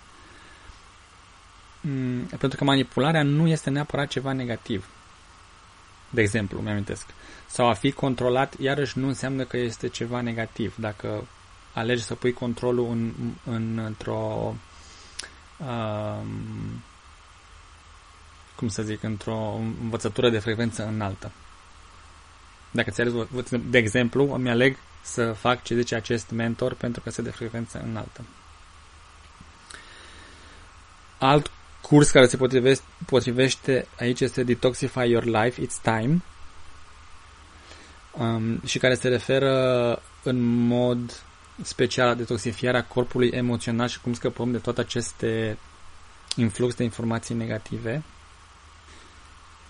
mm, 1.81 2.23
pentru 2.23 2.59
că 2.59 2.65
manipularea 2.65 3.23
nu 3.23 3.49
este 3.49 3.71
neapărat 3.71 4.09
ceva 4.09 4.33
negativ. 4.33 4.89
De 6.11 6.21
exemplu, 6.21 6.61
mi-amintesc. 6.61 7.07
Sau 7.47 7.69
a 7.69 7.73
fi 7.73 7.93
controlat, 7.93 8.55
iarăși 8.61 8.99
nu 8.99 9.07
înseamnă 9.07 9.45
că 9.45 9.57
este 9.57 9.89
ceva 9.89 10.21
negativ. 10.21 10.75
Dacă 10.77 11.27
alegi 11.73 12.03
să 12.03 12.15
pui 12.15 12.33
controlul 12.33 12.89
în, 12.91 13.13
în, 13.45 13.79
într-o 13.79 14.55
um, 15.59 16.83
cum 18.55 18.69
să 18.69 18.83
zic, 18.83 19.03
într-o 19.03 19.55
învățătură 19.83 20.31
de 20.31 20.39
frecvență 20.39 20.87
înaltă. 20.87 21.31
Dacă 22.71 22.91
ți 22.91 23.03
de 23.71 23.79
exemplu, 23.79 24.33
îmi 24.33 24.51
aleg 24.51 24.77
să 25.03 25.33
fac 25.33 25.63
ce 25.63 25.75
zice 25.75 25.95
acest 25.95 26.31
mentor 26.31 26.75
pentru 26.75 27.01
că 27.01 27.09
este 27.09 27.23
de 27.23 27.31
frecvență 27.31 27.81
înaltă. 27.87 28.25
Alt 31.19 31.51
curs 31.81 32.11
care 32.11 32.27
se 32.27 32.37
potrivește, 32.37 32.85
potrivește 33.07 33.87
aici 33.99 34.21
este 34.21 34.43
Detoxify 34.43 35.09
Your 35.09 35.25
Life, 35.25 35.67
It's 35.67 35.83
Time 35.83 36.23
um, 38.13 38.61
și 38.65 38.79
care 38.79 38.95
se 38.95 39.09
referă 39.09 40.03
în 40.23 40.67
mod 40.67 41.23
special 41.63 42.07
la 42.07 42.15
detoxifierea 42.15 42.85
corpului 42.85 43.29
emoțional 43.29 43.89
și 43.89 44.01
cum 44.01 44.13
scăpăm 44.13 44.51
de 44.51 44.59
toate 44.59 44.81
aceste 44.81 45.59
influx 46.37 46.75
de 46.75 46.83
informații 46.83 47.35
negative. 47.35 48.03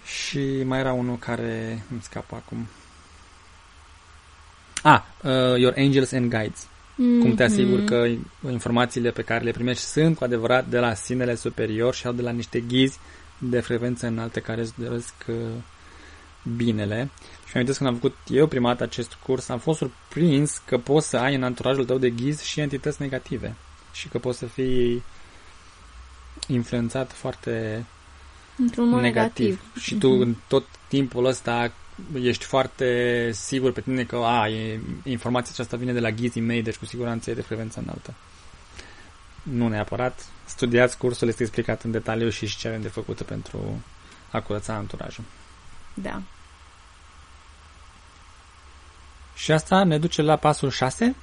Și 0.04 0.62
mai 0.64 0.78
era 0.78 0.92
unul 0.92 1.18
care 1.18 1.84
îmi 1.90 2.02
scapă 2.02 2.34
acum. 2.34 2.66
Ah, 4.82 5.02
uh, 5.22 5.58
Your 5.58 5.74
Angels 5.76 6.12
and 6.12 6.30
Guides. 6.30 6.64
Mm-hmm. 6.64 7.20
Cum 7.20 7.34
te 7.34 7.42
asiguri 7.42 7.84
că 7.84 8.06
informațiile 8.50 9.10
pe 9.10 9.22
care 9.22 9.44
le 9.44 9.50
primești 9.50 9.84
sunt 9.84 10.16
cu 10.16 10.24
adevărat 10.24 10.66
de 10.66 10.78
la 10.78 10.94
sinele 10.94 11.34
superior 11.34 11.94
și 11.94 12.06
au 12.06 12.12
de 12.12 12.22
la 12.22 12.30
niște 12.30 12.60
ghizi 12.60 12.98
de 13.38 13.60
frecvență 13.60 14.06
înalte 14.06 14.40
care 14.40 14.60
îți 14.60 14.72
doresc 14.76 15.14
uh, 15.28 15.36
binele. 16.56 17.10
Și 17.50 17.56
mi-am 17.56 17.74
când 17.76 17.88
am 17.88 17.94
făcut 17.94 18.16
eu 18.28 18.46
prima 18.46 18.68
dată 18.68 18.82
acest 18.82 19.14
curs, 19.14 19.48
am 19.48 19.58
fost 19.58 19.78
surprins 19.78 20.62
că 20.64 20.78
poți 20.78 21.08
să 21.08 21.16
ai 21.16 21.34
în 21.34 21.42
anturajul 21.42 21.84
tău 21.84 21.98
de 21.98 22.10
ghiz 22.10 22.42
și 22.42 22.60
entități 22.60 23.02
negative. 23.02 23.54
Și 23.92 24.08
că 24.08 24.18
poți 24.18 24.38
să 24.38 24.46
fii 24.46 25.02
influențat 26.46 27.12
foarte 27.12 27.84
Într-un 28.56 28.88
mod 28.88 29.00
negativ. 29.00 29.46
negativ. 29.46 29.82
Și 29.82 29.94
tu 29.94 30.08
în 30.08 30.34
tot 30.48 30.64
timpul 30.88 31.24
ăsta 31.24 31.72
ești 32.14 32.44
foarte 32.44 33.30
sigur 33.32 33.72
pe 33.72 33.80
tine 33.80 34.04
că 34.04 34.16
a, 34.16 34.48
e, 34.48 34.80
informația 35.04 35.50
aceasta 35.52 35.76
vine 35.76 35.92
de 35.92 36.00
la 36.00 36.10
ghizii 36.10 36.40
mei, 36.40 36.62
deci 36.62 36.76
cu 36.76 36.84
siguranță 36.84 37.30
e 37.30 37.34
de 37.34 37.42
frecvență 37.42 37.80
înaltă. 37.80 38.14
Nu 39.42 39.68
neapărat. 39.68 40.26
Studiați 40.44 40.98
cursul, 40.98 41.28
este 41.28 41.42
explicat 41.42 41.82
în 41.82 41.90
detaliu 41.90 42.28
și 42.28 42.56
ce 42.56 42.68
avem 42.68 42.82
de 42.82 42.88
făcut 42.88 43.22
pentru 43.22 43.82
a 44.30 44.40
curăța 44.40 44.74
anturajul. 44.74 45.24
Da. 45.94 46.22
Și 49.42 49.52
asta 49.52 49.84
ne 49.84 49.98
duce 49.98 50.22
la 50.22 50.36
pasul 50.36 50.70
6. 50.70 51.16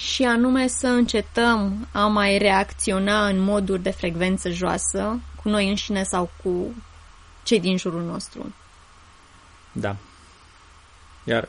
Și 0.00 0.24
anume 0.24 0.66
să 0.66 0.86
încetăm 0.86 1.88
a 1.92 2.06
mai 2.06 2.38
reacționa 2.38 3.26
în 3.26 3.38
moduri 3.38 3.82
de 3.82 3.90
frecvență 3.90 4.50
joasă 4.50 5.20
cu 5.42 5.48
noi 5.48 5.68
înșine 5.68 6.02
sau 6.02 6.30
cu 6.42 6.74
cei 7.42 7.60
din 7.60 7.76
jurul 7.76 8.02
nostru. 8.02 8.54
Da. 9.72 9.96
Iar 11.24 11.48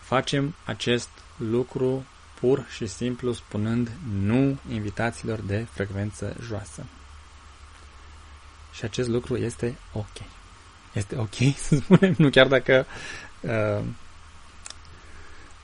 facem 0.00 0.54
acest 0.64 1.08
lucru 1.36 2.04
pur 2.40 2.66
și 2.74 2.86
simplu 2.86 3.32
spunând 3.32 3.90
nu 4.20 4.58
invitațiilor 4.72 5.38
de 5.38 5.66
frecvență 5.70 6.36
joasă. 6.42 6.84
Și 8.72 8.84
acest 8.84 9.08
lucru 9.08 9.36
este 9.36 9.78
ok. 9.92 10.16
Este 10.92 11.16
ok 11.16 11.34
să 11.66 11.76
spunem, 11.76 12.14
nu 12.18 12.30
chiar 12.30 12.46
dacă 12.46 12.86
uh, 13.44 13.84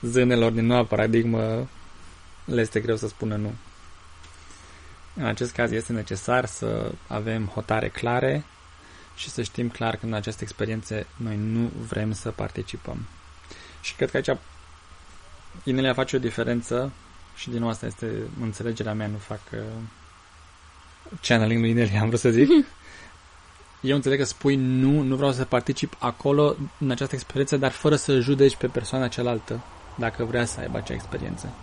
zânelor 0.01 0.51
din 0.51 0.65
noua 0.65 0.85
paradigmă 0.85 1.67
le 2.45 2.61
este 2.61 2.79
greu 2.79 2.95
să 2.95 3.07
spună 3.07 3.35
nu. 3.35 3.53
În 5.15 5.25
acest 5.25 5.51
caz 5.53 5.71
este 5.71 5.93
necesar 5.93 6.45
să 6.45 6.91
avem 7.07 7.45
hotare 7.45 7.89
clare 7.89 8.43
și 9.15 9.29
să 9.29 9.41
știm 9.41 9.69
clar 9.69 9.95
că 9.95 10.05
în 10.05 10.13
aceste 10.13 10.43
experiențe 10.43 11.07
noi 11.15 11.37
nu 11.37 11.71
vrem 11.87 12.13
să 12.13 12.31
participăm. 12.31 13.07
Și 13.81 13.95
cred 13.95 14.11
că 14.11 14.17
aici 14.17 14.39
Inelia 15.63 15.93
face 15.93 16.15
o 16.15 16.19
diferență 16.19 16.91
și 17.35 17.49
din 17.49 17.59
nou 17.59 17.69
asta 17.69 17.85
este 17.85 18.11
înțelegerea 18.41 18.93
mea, 18.93 19.07
nu 19.07 19.17
fac 19.17 19.39
uh, 19.53 19.59
channeling 21.21 21.59
lui 21.61 21.69
Inelia, 21.69 22.01
am 22.01 22.07
vrut 22.07 22.19
să 22.19 22.29
zic. 22.29 22.49
Eu 23.81 23.95
înțeleg 23.95 24.17
că 24.19 24.25
spui 24.25 24.55
nu, 24.55 25.01
nu 25.01 25.15
vreau 25.15 25.31
să 25.31 25.45
particip 25.45 25.95
acolo 25.99 26.55
în 26.79 26.91
această 26.91 27.15
experiență, 27.15 27.57
dar 27.57 27.71
fără 27.71 27.95
să 27.95 28.19
judeci 28.19 28.55
pe 28.55 28.67
persoana 28.67 29.07
cealaltă 29.07 29.59
dacă 29.95 30.23
vrea 30.25 30.45
să 30.45 30.59
aibă 30.59 30.77
acea 30.77 30.93
experiență. 30.93 31.53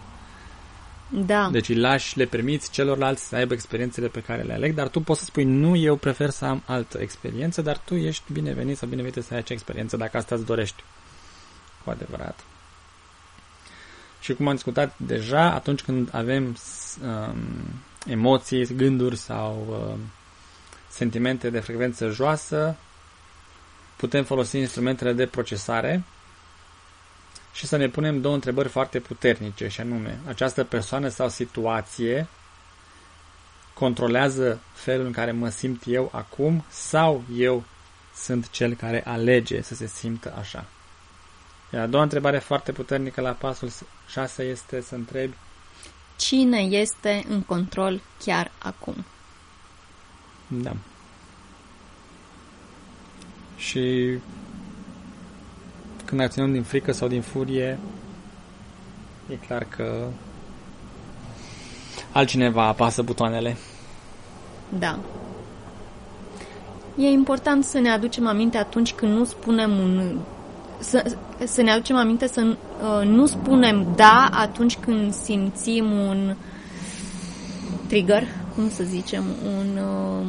Da. 1.09 1.48
Deci 1.50 1.68
îi 1.68 1.74
lași, 1.74 2.18
le 2.18 2.24
permiți 2.24 2.70
celorlalți 2.70 3.28
să 3.28 3.37
aibă 3.37 3.52
experiențele 3.52 4.07
pe 4.07 4.20
care 4.20 4.42
le 4.42 4.52
aleg, 4.52 4.74
dar 4.74 4.88
tu 4.88 5.00
poți 5.00 5.18
să 5.18 5.24
spui 5.24 5.44
nu, 5.44 5.76
eu 5.76 5.96
prefer 5.96 6.31
să 6.31 6.44
am 6.44 6.62
altă 6.66 6.98
experiență, 7.00 7.62
dar 7.62 7.78
tu 7.78 7.94
ești 7.94 8.33
binevenit 8.33 8.76
sau 8.76 8.88
binevenit 8.88 9.24
să 9.24 9.33
ai 9.33 9.38
acea 9.38 9.54
experiență 9.54 9.96
dacă 9.96 10.16
asta 10.16 10.35
îți 10.35 10.44
dorești. 10.44 10.83
Cu 11.85 11.90
adevărat. 11.90 12.44
Și 14.20 14.35
cum 14.35 14.46
am 14.48 14.54
discutat 14.54 14.94
deja, 14.98 15.52
atunci 15.52 15.83
când 15.83 16.09
avem 16.12 16.57
um, 17.02 17.37
emoții, 18.07 18.74
gânduri 18.76 19.16
sau 19.16 19.66
um, 19.70 19.98
sentimente 20.99 21.51
de 21.51 21.61
frecvență 21.61 22.09
joasă, 22.11 22.77
putem 23.97 24.25
folosi 24.25 24.59
instrumentele 24.59 25.13
de 25.13 25.27
procesare 25.27 26.03
și 27.53 27.67
să 27.67 27.77
ne 27.77 27.89
punem 27.89 28.21
două 28.21 28.35
întrebări 28.35 28.69
foarte 28.69 28.99
puternice, 29.01 29.69
și 29.69 29.81
anume, 29.81 30.19
această 30.27 30.65
persoană 30.65 31.09
sau 31.09 31.29
situație 31.29 32.27
controlează 33.75 34.61
felul 34.73 35.07
în 35.07 35.13
care 35.13 35.33
mă 35.33 35.49
simt 35.49 35.83
eu 35.87 36.11
acum 36.13 36.65
sau 36.69 37.23
eu 37.37 37.65
sunt 38.15 38.51
cel 38.51 38.75
care 38.75 39.03
alege 39.07 39.63
să 39.63 39.75
se 39.75 39.87
simtă 39.87 40.35
așa. 40.39 40.65
Iar 41.73 41.83
a 41.83 41.87
doua 41.87 42.03
întrebare 42.03 42.39
foarte 42.39 42.73
puternică 42.73 43.21
la 43.21 43.31
pasul 43.31 43.71
6 44.09 44.43
este 44.43 44.81
să 44.81 44.95
întrebi 44.95 45.35
Cine 46.17 46.59
este 46.61 47.25
în 47.29 47.43
control 47.43 48.01
chiar 48.25 48.51
acum? 48.59 49.05
Da. 50.49 50.77
Și 53.57 54.15
când 56.05 56.21
acționăm 56.21 56.53
din 56.53 56.63
frică 56.63 56.93
sau 56.93 57.09
din 57.09 57.21
furie, 57.21 57.79
e 59.31 59.35
clar 59.35 59.65
că 59.65 60.07
altcineva 62.13 62.67
apasă 62.67 63.03
butoanele. 63.03 63.57
Da. 64.79 64.99
E 66.99 67.07
important 67.07 67.65
să 67.65 67.79
ne 67.79 67.91
aducem 67.91 68.27
aminte 68.27 68.57
atunci 68.59 68.93
când 68.93 69.13
nu 69.13 69.25
spunem 69.25 69.71
un... 69.79 70.19
Să, 70.79 71.17
să 71.47 71.63
ne 71.63 71.71
aducem 71.71 71.97
aminte 71.97 72.27
să 72.27 72.41
uh, 72.47 73.07
nu 73.07 73.27
spunem 73.27 73.87
da 73.97 74.29
atunci 74.33 74.77
când 74.77 75.15
simțim 75.15 75.91
un 75.91 76.35
trigger, 77.87 78.27
cum 78.59 78.71
să 78.71 78.85
zicem, 78.85 79.25
un... 79.44 79.79
Uh, 79.83 80.27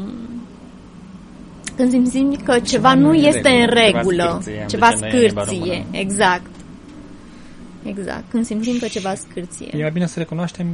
când 1.76 1.92
simțim 1.92 2.36
că 2.36 2.54
ceva, 2.54 2.60
ceva 2.60 2.94
nu 2.94 3.14
este 3.14 3.50
în 3.50 3.68
regulă, 3.68 4.42
ceva 4.68 4.90
scârție, 4.90 5.28
ceva 5.28 5.44
scârție 5.46 5.86
exact. 5.92 6.50
Exact, 7.84 8.24
când 8.30 8.46
simțim 8.46 8.78
că 8.80 8.88
ceva 8.88 9.16
scârție. 9.16 9.70
E 9.74 9.82
mai 9.82 9.92
bine 9.92 10.06
să 10.06 10.20
recunoaștem, 10.20 10.68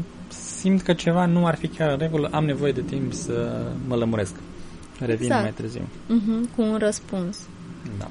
simt 0.60 0.82
că 0.82 0.94
ceva 0.94 1.26
nu 1.26 1.46
ar 1.46 1.56
fi 1.56 1.68
chiar 1.68 1.91
în 1.91 1.98
regulă, 1.98 2.30
am 2.32 2.46
nevoie 2.46 2.72
de 2.72 2.82
timp 2.82 3.13
să 3.13 3.65
mă 3.88 3.96
lămuresc. 3.96 4.36
Revin 5.00 5.26
exact. 5.26 5.41
mai 5.41 5.52
târziu. 5.52 5.82
Uh-huh, 5.82 6.56
cu 6.56 6.62
un 6.62 6.78
răspuns. 6.78 7.38
Da. 7.98 8.10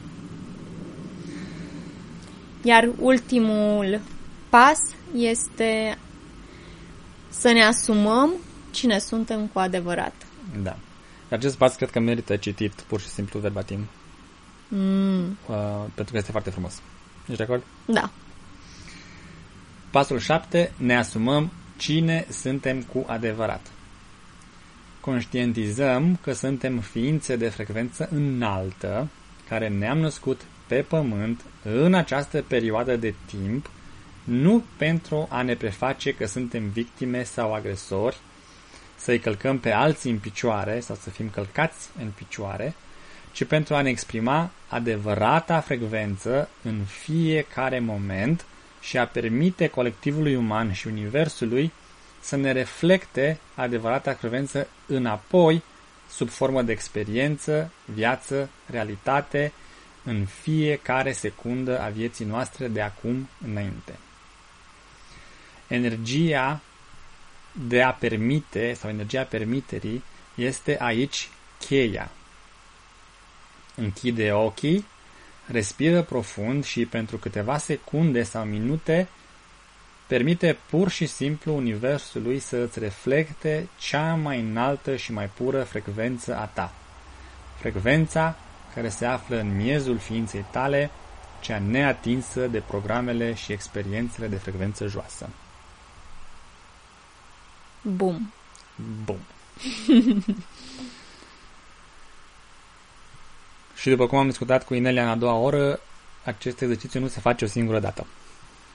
Iar 2.62 2.90
ultimul 3.00 4.00
pas 4.48 4.78
este 5.14 5.98
să 7.28 7.52
ne 7.52 7.62
asumăm 7.62 8.30
cine 8.74 8.98
suntem 8.98 9.46
cu 9.46 9.58
adevărat. 9.58 10.14
Da. 10.62 10.76
Acest 11.30 11.56
pas 11.56 11.76
cred 11.76 11.90
că 11.90 12.00
merită 12.00 12.36
citit 12.36 12.72
pur 12.72 13.00
și 13.00 13.08
simplu 13.08 13.38
verbatim. 13.40 13.86
Mm. 14.68 15.38
Uh, 15.48 15.84
pentru 15.94 16.12
că 16.12 16.16
este 16.16 16.30
foarte 16.30 16.50
frumos. 16.50 16.80
Ești 17.26 17.36
de 17.36 17.42
acord? 17.42 17.62
Da. 17.84 18.10
Pasul 19.90 20.18
7. 20.18 20.72
Ne 20.76 20.96
asumăm 20.96 21.50
cine 21.76 22.26
suntem 22.30 22.82
cu 22.82 23.04
adevărat. 23.06 23.66
Conștientizăm 25.00 26.18
că 26.22 26.32
suntem 26.32 26.78
ființe 26.78 27.36
de 27.36 27.48
frecvență 27.48 28.08
înaltă, 28.12 29.08
care 29.48 29.68
ne-am 29.68 29.98
născut 29.98 30.40
pe 30.66 30.84
pământ 30.88 31.44
în 31.62 31.94
această 31.94 32.42
perioadă 32.42 32.96
de 32.96 33.14
timp, 33.26 33.70
nu 34.24 34.62
pentru 34.76 35.26
a 35.30 35.42
ne 35.42 35.54
preface 35.54 36.14
că 36.14 36.26
suntem 36.26 36.68
victime 36.68 37.22
sau 37.22 37.54
agresori, 37.54 38.16
să-i 38.96 39.18
călcăm 39.18 39.58
pe 39.58 39.70
alții 39.70 40.10
în 40.10 40.18
picioare 40.18 40.80
sau 40.80 40.96
să 40.96 41.10
fim 41.10 41.30
călcați 41.30 41.88
în 41.98 42.10
picioare, 42.14 42.74
ci 43.32 43.44
pentru 43.44 43.74
a 43.74 43.80
ne 43.80 43.88
exprima 43.88 44.50
adevărata 44.68 45.60
frecvență 45.60 46.48
în 46.62 46.80
fiecare 46.84 47.78
moment 47.78 48.44
și 48.80 48.98
a 48.98 49.06
permite 49.06 49.66
colectivului 49.66 50.34
uman 50.34 50.72
și 50.72 50.86
universului 50.86 51.72
să 52.20 52.36
ne 52.36 52.52
reflecte 52.52 53.38
adevărata 53.54 54.12
frecvență 54.12 54.66
înapoi 54.86 55.62
sub 56.10 56.28
formă 56.28 56.62
de 56.62 56.72
experiență, 56.72 57.70
viață, 57.84 58.48
realitate, 58.70 59.52
în 60.04 60.24
fiecare 60.24 61.12
secundă 61.12 61.80
a 61.80 61.88
vieții 61.88 62.24
noastre 62.24 62.68
de 62.68 62.80
acum 62.80 63.28
înainte. 63.46 63.98
Energia 65.66 66.60
de 67.54 67.82
a 67.82 67.92
permite 67.92 68.72
sau 68.72 68.90
energia 68.90 69.22
permiterii 69.22 70.02
este 70.34 70.76
aici 70.80 71.28
cheia. 71.58 72.10
Închide 73.74 74.32
ochii, 74.32 74.86
respiră 75.46 76.02
profund 76.02 76.64
și 76.64 76.86
pentru 76.86 77.16
câteva 77.16 77.58
secunde 77.58 78.22
sau 78.22 78.44
minute 78.44 79.08
permite 80.06 80.58
pur 80.70 80.88
și 80.88 81.06
simplu 81.06 81.56
Universului 81.56 82.38
să 82.38 82.56
îți 82.56 82.78
reflecte 82.78 83.68
cea 83.78 84.14
mai 84.14 84.40
înaltă 84.40 84.96
și 84.96 85.12
mai 85.12 85.26
pură 85.26 85.62
frecvență 85.62 86.36
a 86.36 86.44
ta. 86.44 86.72
Frecvența 87.58 88.36
care 88.74 88.88
se 88.88 89.06
află 89.06 89.38
în 89.38 89.56
miezul 89.56 89.98
ființei 89.98 90.44
tale, 90.50 90.90
cea 91.40 91.58
neatinsă 91.58 92.46
de 92.46 92.60
programele 92.60 93.34
și 93.34 93.52
experiențele 93.52 94.26
de 94.26 94.36
frecvență 94.36 94.86
joasă. 94.86 95.28
Bum. 97.84 98.32
Bun. 99.04 99.18
și 103.80 103.88
după 103.88 104.06
cum 104.06 104.18
am 104.18 104.26
discutat 104.26 104.64
cu 104.64 104.74
Inelia 104.74 105.02
în 105.02 105.08
a 105.08 105.16
doua 105.16 105.34
oră, 105.34 105.80
acest 106.24 106.60
exercițiu 106.60 107.00
nu 107.00 107.08
se 107.08 107.20
face 107.20 107.44
o 107.44 107.48
singură 107.48 107.80
dată. 107.80 108.06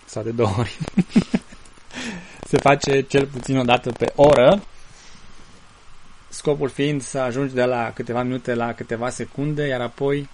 Sau 0.06 0.24
de 0.24 0.32
două 0.32 0.56
ori. 0.58 0.78
se 2.50 2.58
face 2.58 3.02
cel 3.02 3.26
puțin 3.26 3.58
o 3.58 3.64
dată 3.64 3.92
pe 3.92 4.12
oră, 4.16 4.64
scopul 6.30 6.70
fiind 6.70 7.02
să 7.02 7.20
ajungi 7.20 7.54
de 7.54 7.64
la 7.64 7.92
câteva 7.94 8.24
minute 8.24 8.54
la 8.54 8.74
câteva 8.74 9.10
secunde, 9.10 9.68
iar 9.68 9.82
apoi 9.82 10.30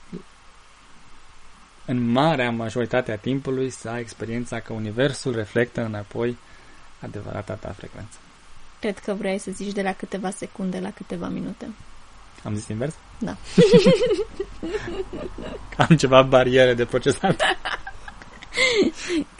în 1.86 2.12
marea 2.12 2.52
majoritate 2.52 3.12
a 3.12 3.18
timpului 3.18 3.70
să 3.70 3.90
ai 3.90 4.00
experiența 4.00 4.60
că 4.60 4.74
Universul 4.74 5.36
reflectă 5.36 5.82
înapoi 5.82 6.38
adevărata 7.00 7.54
ta 7.54 7.74
frecvență. 7.78 8.18
Cred 8.86 9.00
că 9.00 9.13
vrei 9.13 9.38
să 9.38 9.52
zici 9.52 9.74
de 9.74 9.82
la 9.82 9.93
câteva 9.93 10.30
secunde 10.30 10.80
la 10.80 10.91
câteva 10.91 11.28
minute. 11.28 11.69
Am 12.43 12.56
zis 12.56 12.67
invers? 12.67 12.95
Da. 13.19 13.38
Am 15.88 15.98
ceva 15.98 16.21
bariere 16.21 16.74
de 16.74 16.86
procesat. 16.86 17.41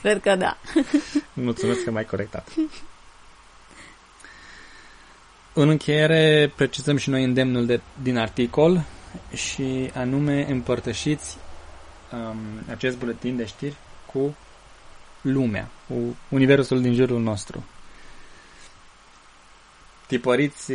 Cred 0.02 0.22
că 0.22 0.36
da. 0.36 0.58
Mulțumesc 1.34 1.84
că 1.84 1.92
m-ai 1.92 2.06
corectat. 2.06 2.54
În 5.54 5.70
încheiere, 5.70 6.52
precizăm 6.56 6.98
și 6.98 7.10
noi 7.10 7.24
îndemnul 7.24 7.66
de, 7.66 7.82
din 8.02 8.18
articol 8.18 8.84
și 9.34 9.92
anume 9.94 10.52
împărtășiți 10.52 11.38
um, 12.12 12.38
acest 12.70 12.98
buletin 12.98 13.36
de 13.36 13.46
știri 13.46 13.76
cu 14.06 14.36
lumea, 15.22 15.70
cu 15.88 16.16
universul 16.30 16.82
din 16.82 16.94
jurul 16.94 17.22
nostru. 17.22 17.64
Tipăriți 20.08 20.72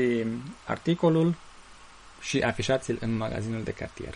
articolul 0.66 1.34
și 2.20 2.40
afișați-l 2.40 2.98
în 3.00 3.16
magazinul 3.16 3.62
de 3.62 3.72
cartier. 3.72 4.14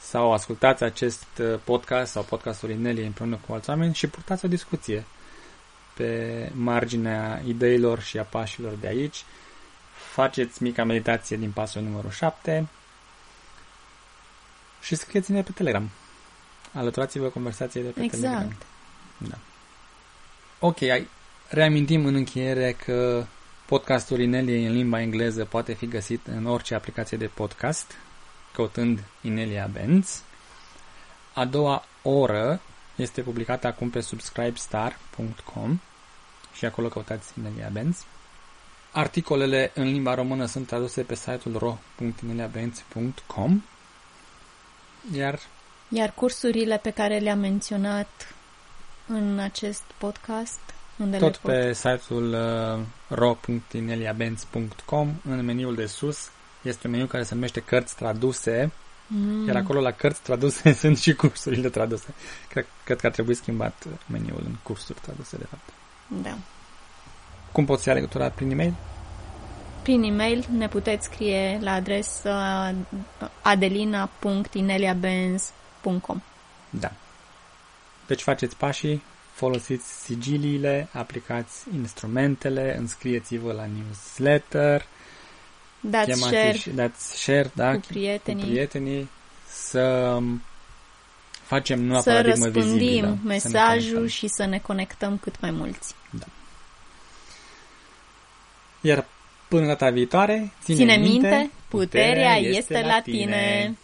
Sau 0.00 0.32
ascultați 0.32 0.82
acest 0.82 1.26
podcast 1.64 2.12
sau 2.12 2.22
podcastul 2.22 2.70
Inelie 2.70 3.06
împreună 3.06 3.38
cu 3.46 3.52
alți 3.52 3.68
oameni 3.68 3.94
și 3.94 4.06
purtați 4.06 4.44
o 4.44 4.48
discuție 4.48 5.04
pe 5.94 6.50
marginea 6.54 7.42
ideilor 7.46 8.00
și 8.00 8.18
a 8.18 8.22
pașilor 8.22 8.72
de 8.72 8.86
aici. 8.86 9.24
Faceți 10.12 10.62
mica 10.62 10.84
meditație 10.84 11.36
din 11.36 11.50
pasul 11.50 11.82
numărul 11.82 12.10
7 12.10 12.68
și 14.82 14.94
scrieți-ne 14.94 15.42
pe 15.42 15.50
Telegram. 15.52 15.90
Alăturați-vă 16.72 17.28
conversației 17.28 17.82
de 17.82 17.88
pe 17.88 18.02
exact. 18.02 18.22
Telegram. 18.22 18.56
Da. 19.16 19.36
Ok, 20.58 20.78
reamintim 21.48 22.06
în 22.06 22.14
încheiere 22.14 22.72
că 22.72 23.26
podcastul 23.68 24.20
Inelie 24.20 24.66
în 24.66 24.72
limba 24.72 25.00
engleză 25.00 25.44
poate 25.44 25.72
fi 25.72 25.86
găsit 25.86 26.26
în 26.26 26.46
orice 26.46 26.74
aplicație 26.74 27.16
de 27.16 27.26
podcast, 27.26 27.92
căutând 28.52 29.04
Inelia 29.22 29.68
Benz. 29.72 30.22
A 31.34 31.44
doua 31.44 31.84
oră 32.02 32.60
este 32.96 33.20
publicată 33.20 33.66
acum 33.66 33.90
pe 33.90 34.00
subscribestar.com 34.00 35.80
și 36.52 36.64
acolo 36.64 36.88
căutați 36.88 37.32
Inelia 37.38 37.68
Benz. 37.72 38.04
Articolele 38.92 39.70
în 39.74 39.84
limba 39.84 40.14
română 40.14 40.46
sunt 40.46 40.66
traduse 40.66 41.02
pe 41.02 41.14
site-ul 41.14 41.56
ro.ineliabenz.com 41.56 43.62
iar 45.12 45.38
Iar 45.88 46.12
cursurile 46.14 46.76
pe 46.76 46.90
care 46.90 47.18
le-am 47.18 47.38
menționat 47.38 48.34
în 49.06 49.38
acest 49.38 49.84
podcast, 49.98 50.60
unde 50.98 51.16
tot 51.16 51.32
le 51.32 51.38
pot... 51.42 51.52
pe 51.52 51.72
site-ul 51.72 52.32
uh, 52.32 52.80
ro.ineliabenz.com 53.08 55.12
în 55.28 55.44
meniul 55.44 55.74
de 55.74 55.86
sus 55.86 56.30
este 56.62 56.86
un 56.86 56.92
meniu 56.92 57.06
care 57.06 57.22
se 57.22 57.34
numește 57.34 57.60
cărți 57.60 57.96
traduse 57.96 58.72
Mm. 59.10 59.46
iar 59.46 59.56
acolo 59.56 59.80
la 59.80 59.90
cărți 59.90 60.20
traduse 60.20 60.72
sunt 60.80 60.98
și 60.98 61.14
cursurile 61.14 61.68
traduse. 61.68 62.14
Cred, 62.48 62.66
cred 62.84 63.00
că 63.00 63.06
ar 63.06 63.12
trebui 63.12 63.34
schimbat 63.34 63.86
meniul 64.06 64.42
în 64.44 64.54
cursuri 64.62 65.00
traduse, 65.00 65.36
de 65.36 65.44
fapt. 65.44 65.68
Da. 66.22 66.36
Cum 67.52 67.64
poți 67.64 67.88
ia 67.88 67.94
legătura 67.94 68.28
prin 68.28 68.50
e-mail? 68.50 68.74
Prin 69.82 70.02
e-mail 70.02 70.44
ne 70.56 70.68
puteți 70.68 71.04
scrie 71.04 71.58
la 71.62 71.72
adresa 71.72 72.74
adelina.ineliabenz.com 73.42 76.22
Da. 76.70 76.92
Deci 78.06 78.22
faceți 78.22 78.56
pașii, 78.56 79.02
folosiți 79.38 80.02
sigiliile, 80.04 80.88
aplicați 80.92 81.64
instrumentele, 81.74 82.76
înscrieți-vă 82.78 83.52
la 83.52 83.66
newsletter, 83.66 84.86
Dați 85.80 86.06
chemați 86.06 86.34
share 86.34 86.56
și 86.56 86.70
dați 86.70 87.20
share 87.22 87.50
da, 87.54 87.72
cu 87.72 87.80
prietenii. 87.88 88.42
cu 88.42 88.48
prietenii 88.48 89.08
să 89.48 90.16
facem 91.42 91.82
nu 91.82 92.00
să 92.00 92.10
paradigmă 92.10 92.44
răspândim 92.44 92.78
vizibilă, 92.78 93.06
să 93.06 93.12
ne 93.22 93.28
mesajul 93.28 93.92
conectăm. 93.92 94.06
și 94.06 94.28
să 94.28 94.44
ne 94.44 94.58
conectăm 94.58 95.18
cât 95.18 95.40
mai 95.40 95.50
mulți. 95.50 95.94
Iar 98.80 99.06
până 99.48 99.66
data 99.66 99.90
viitoare, 99.90 100.52
ține, 100.62 100.76
Ține 100.76 100.96
minte, 100.96 101.50
puterea 101.68 102.36
este 102.36 102.80
la 102.80 103.00
tine. 103.00 103.76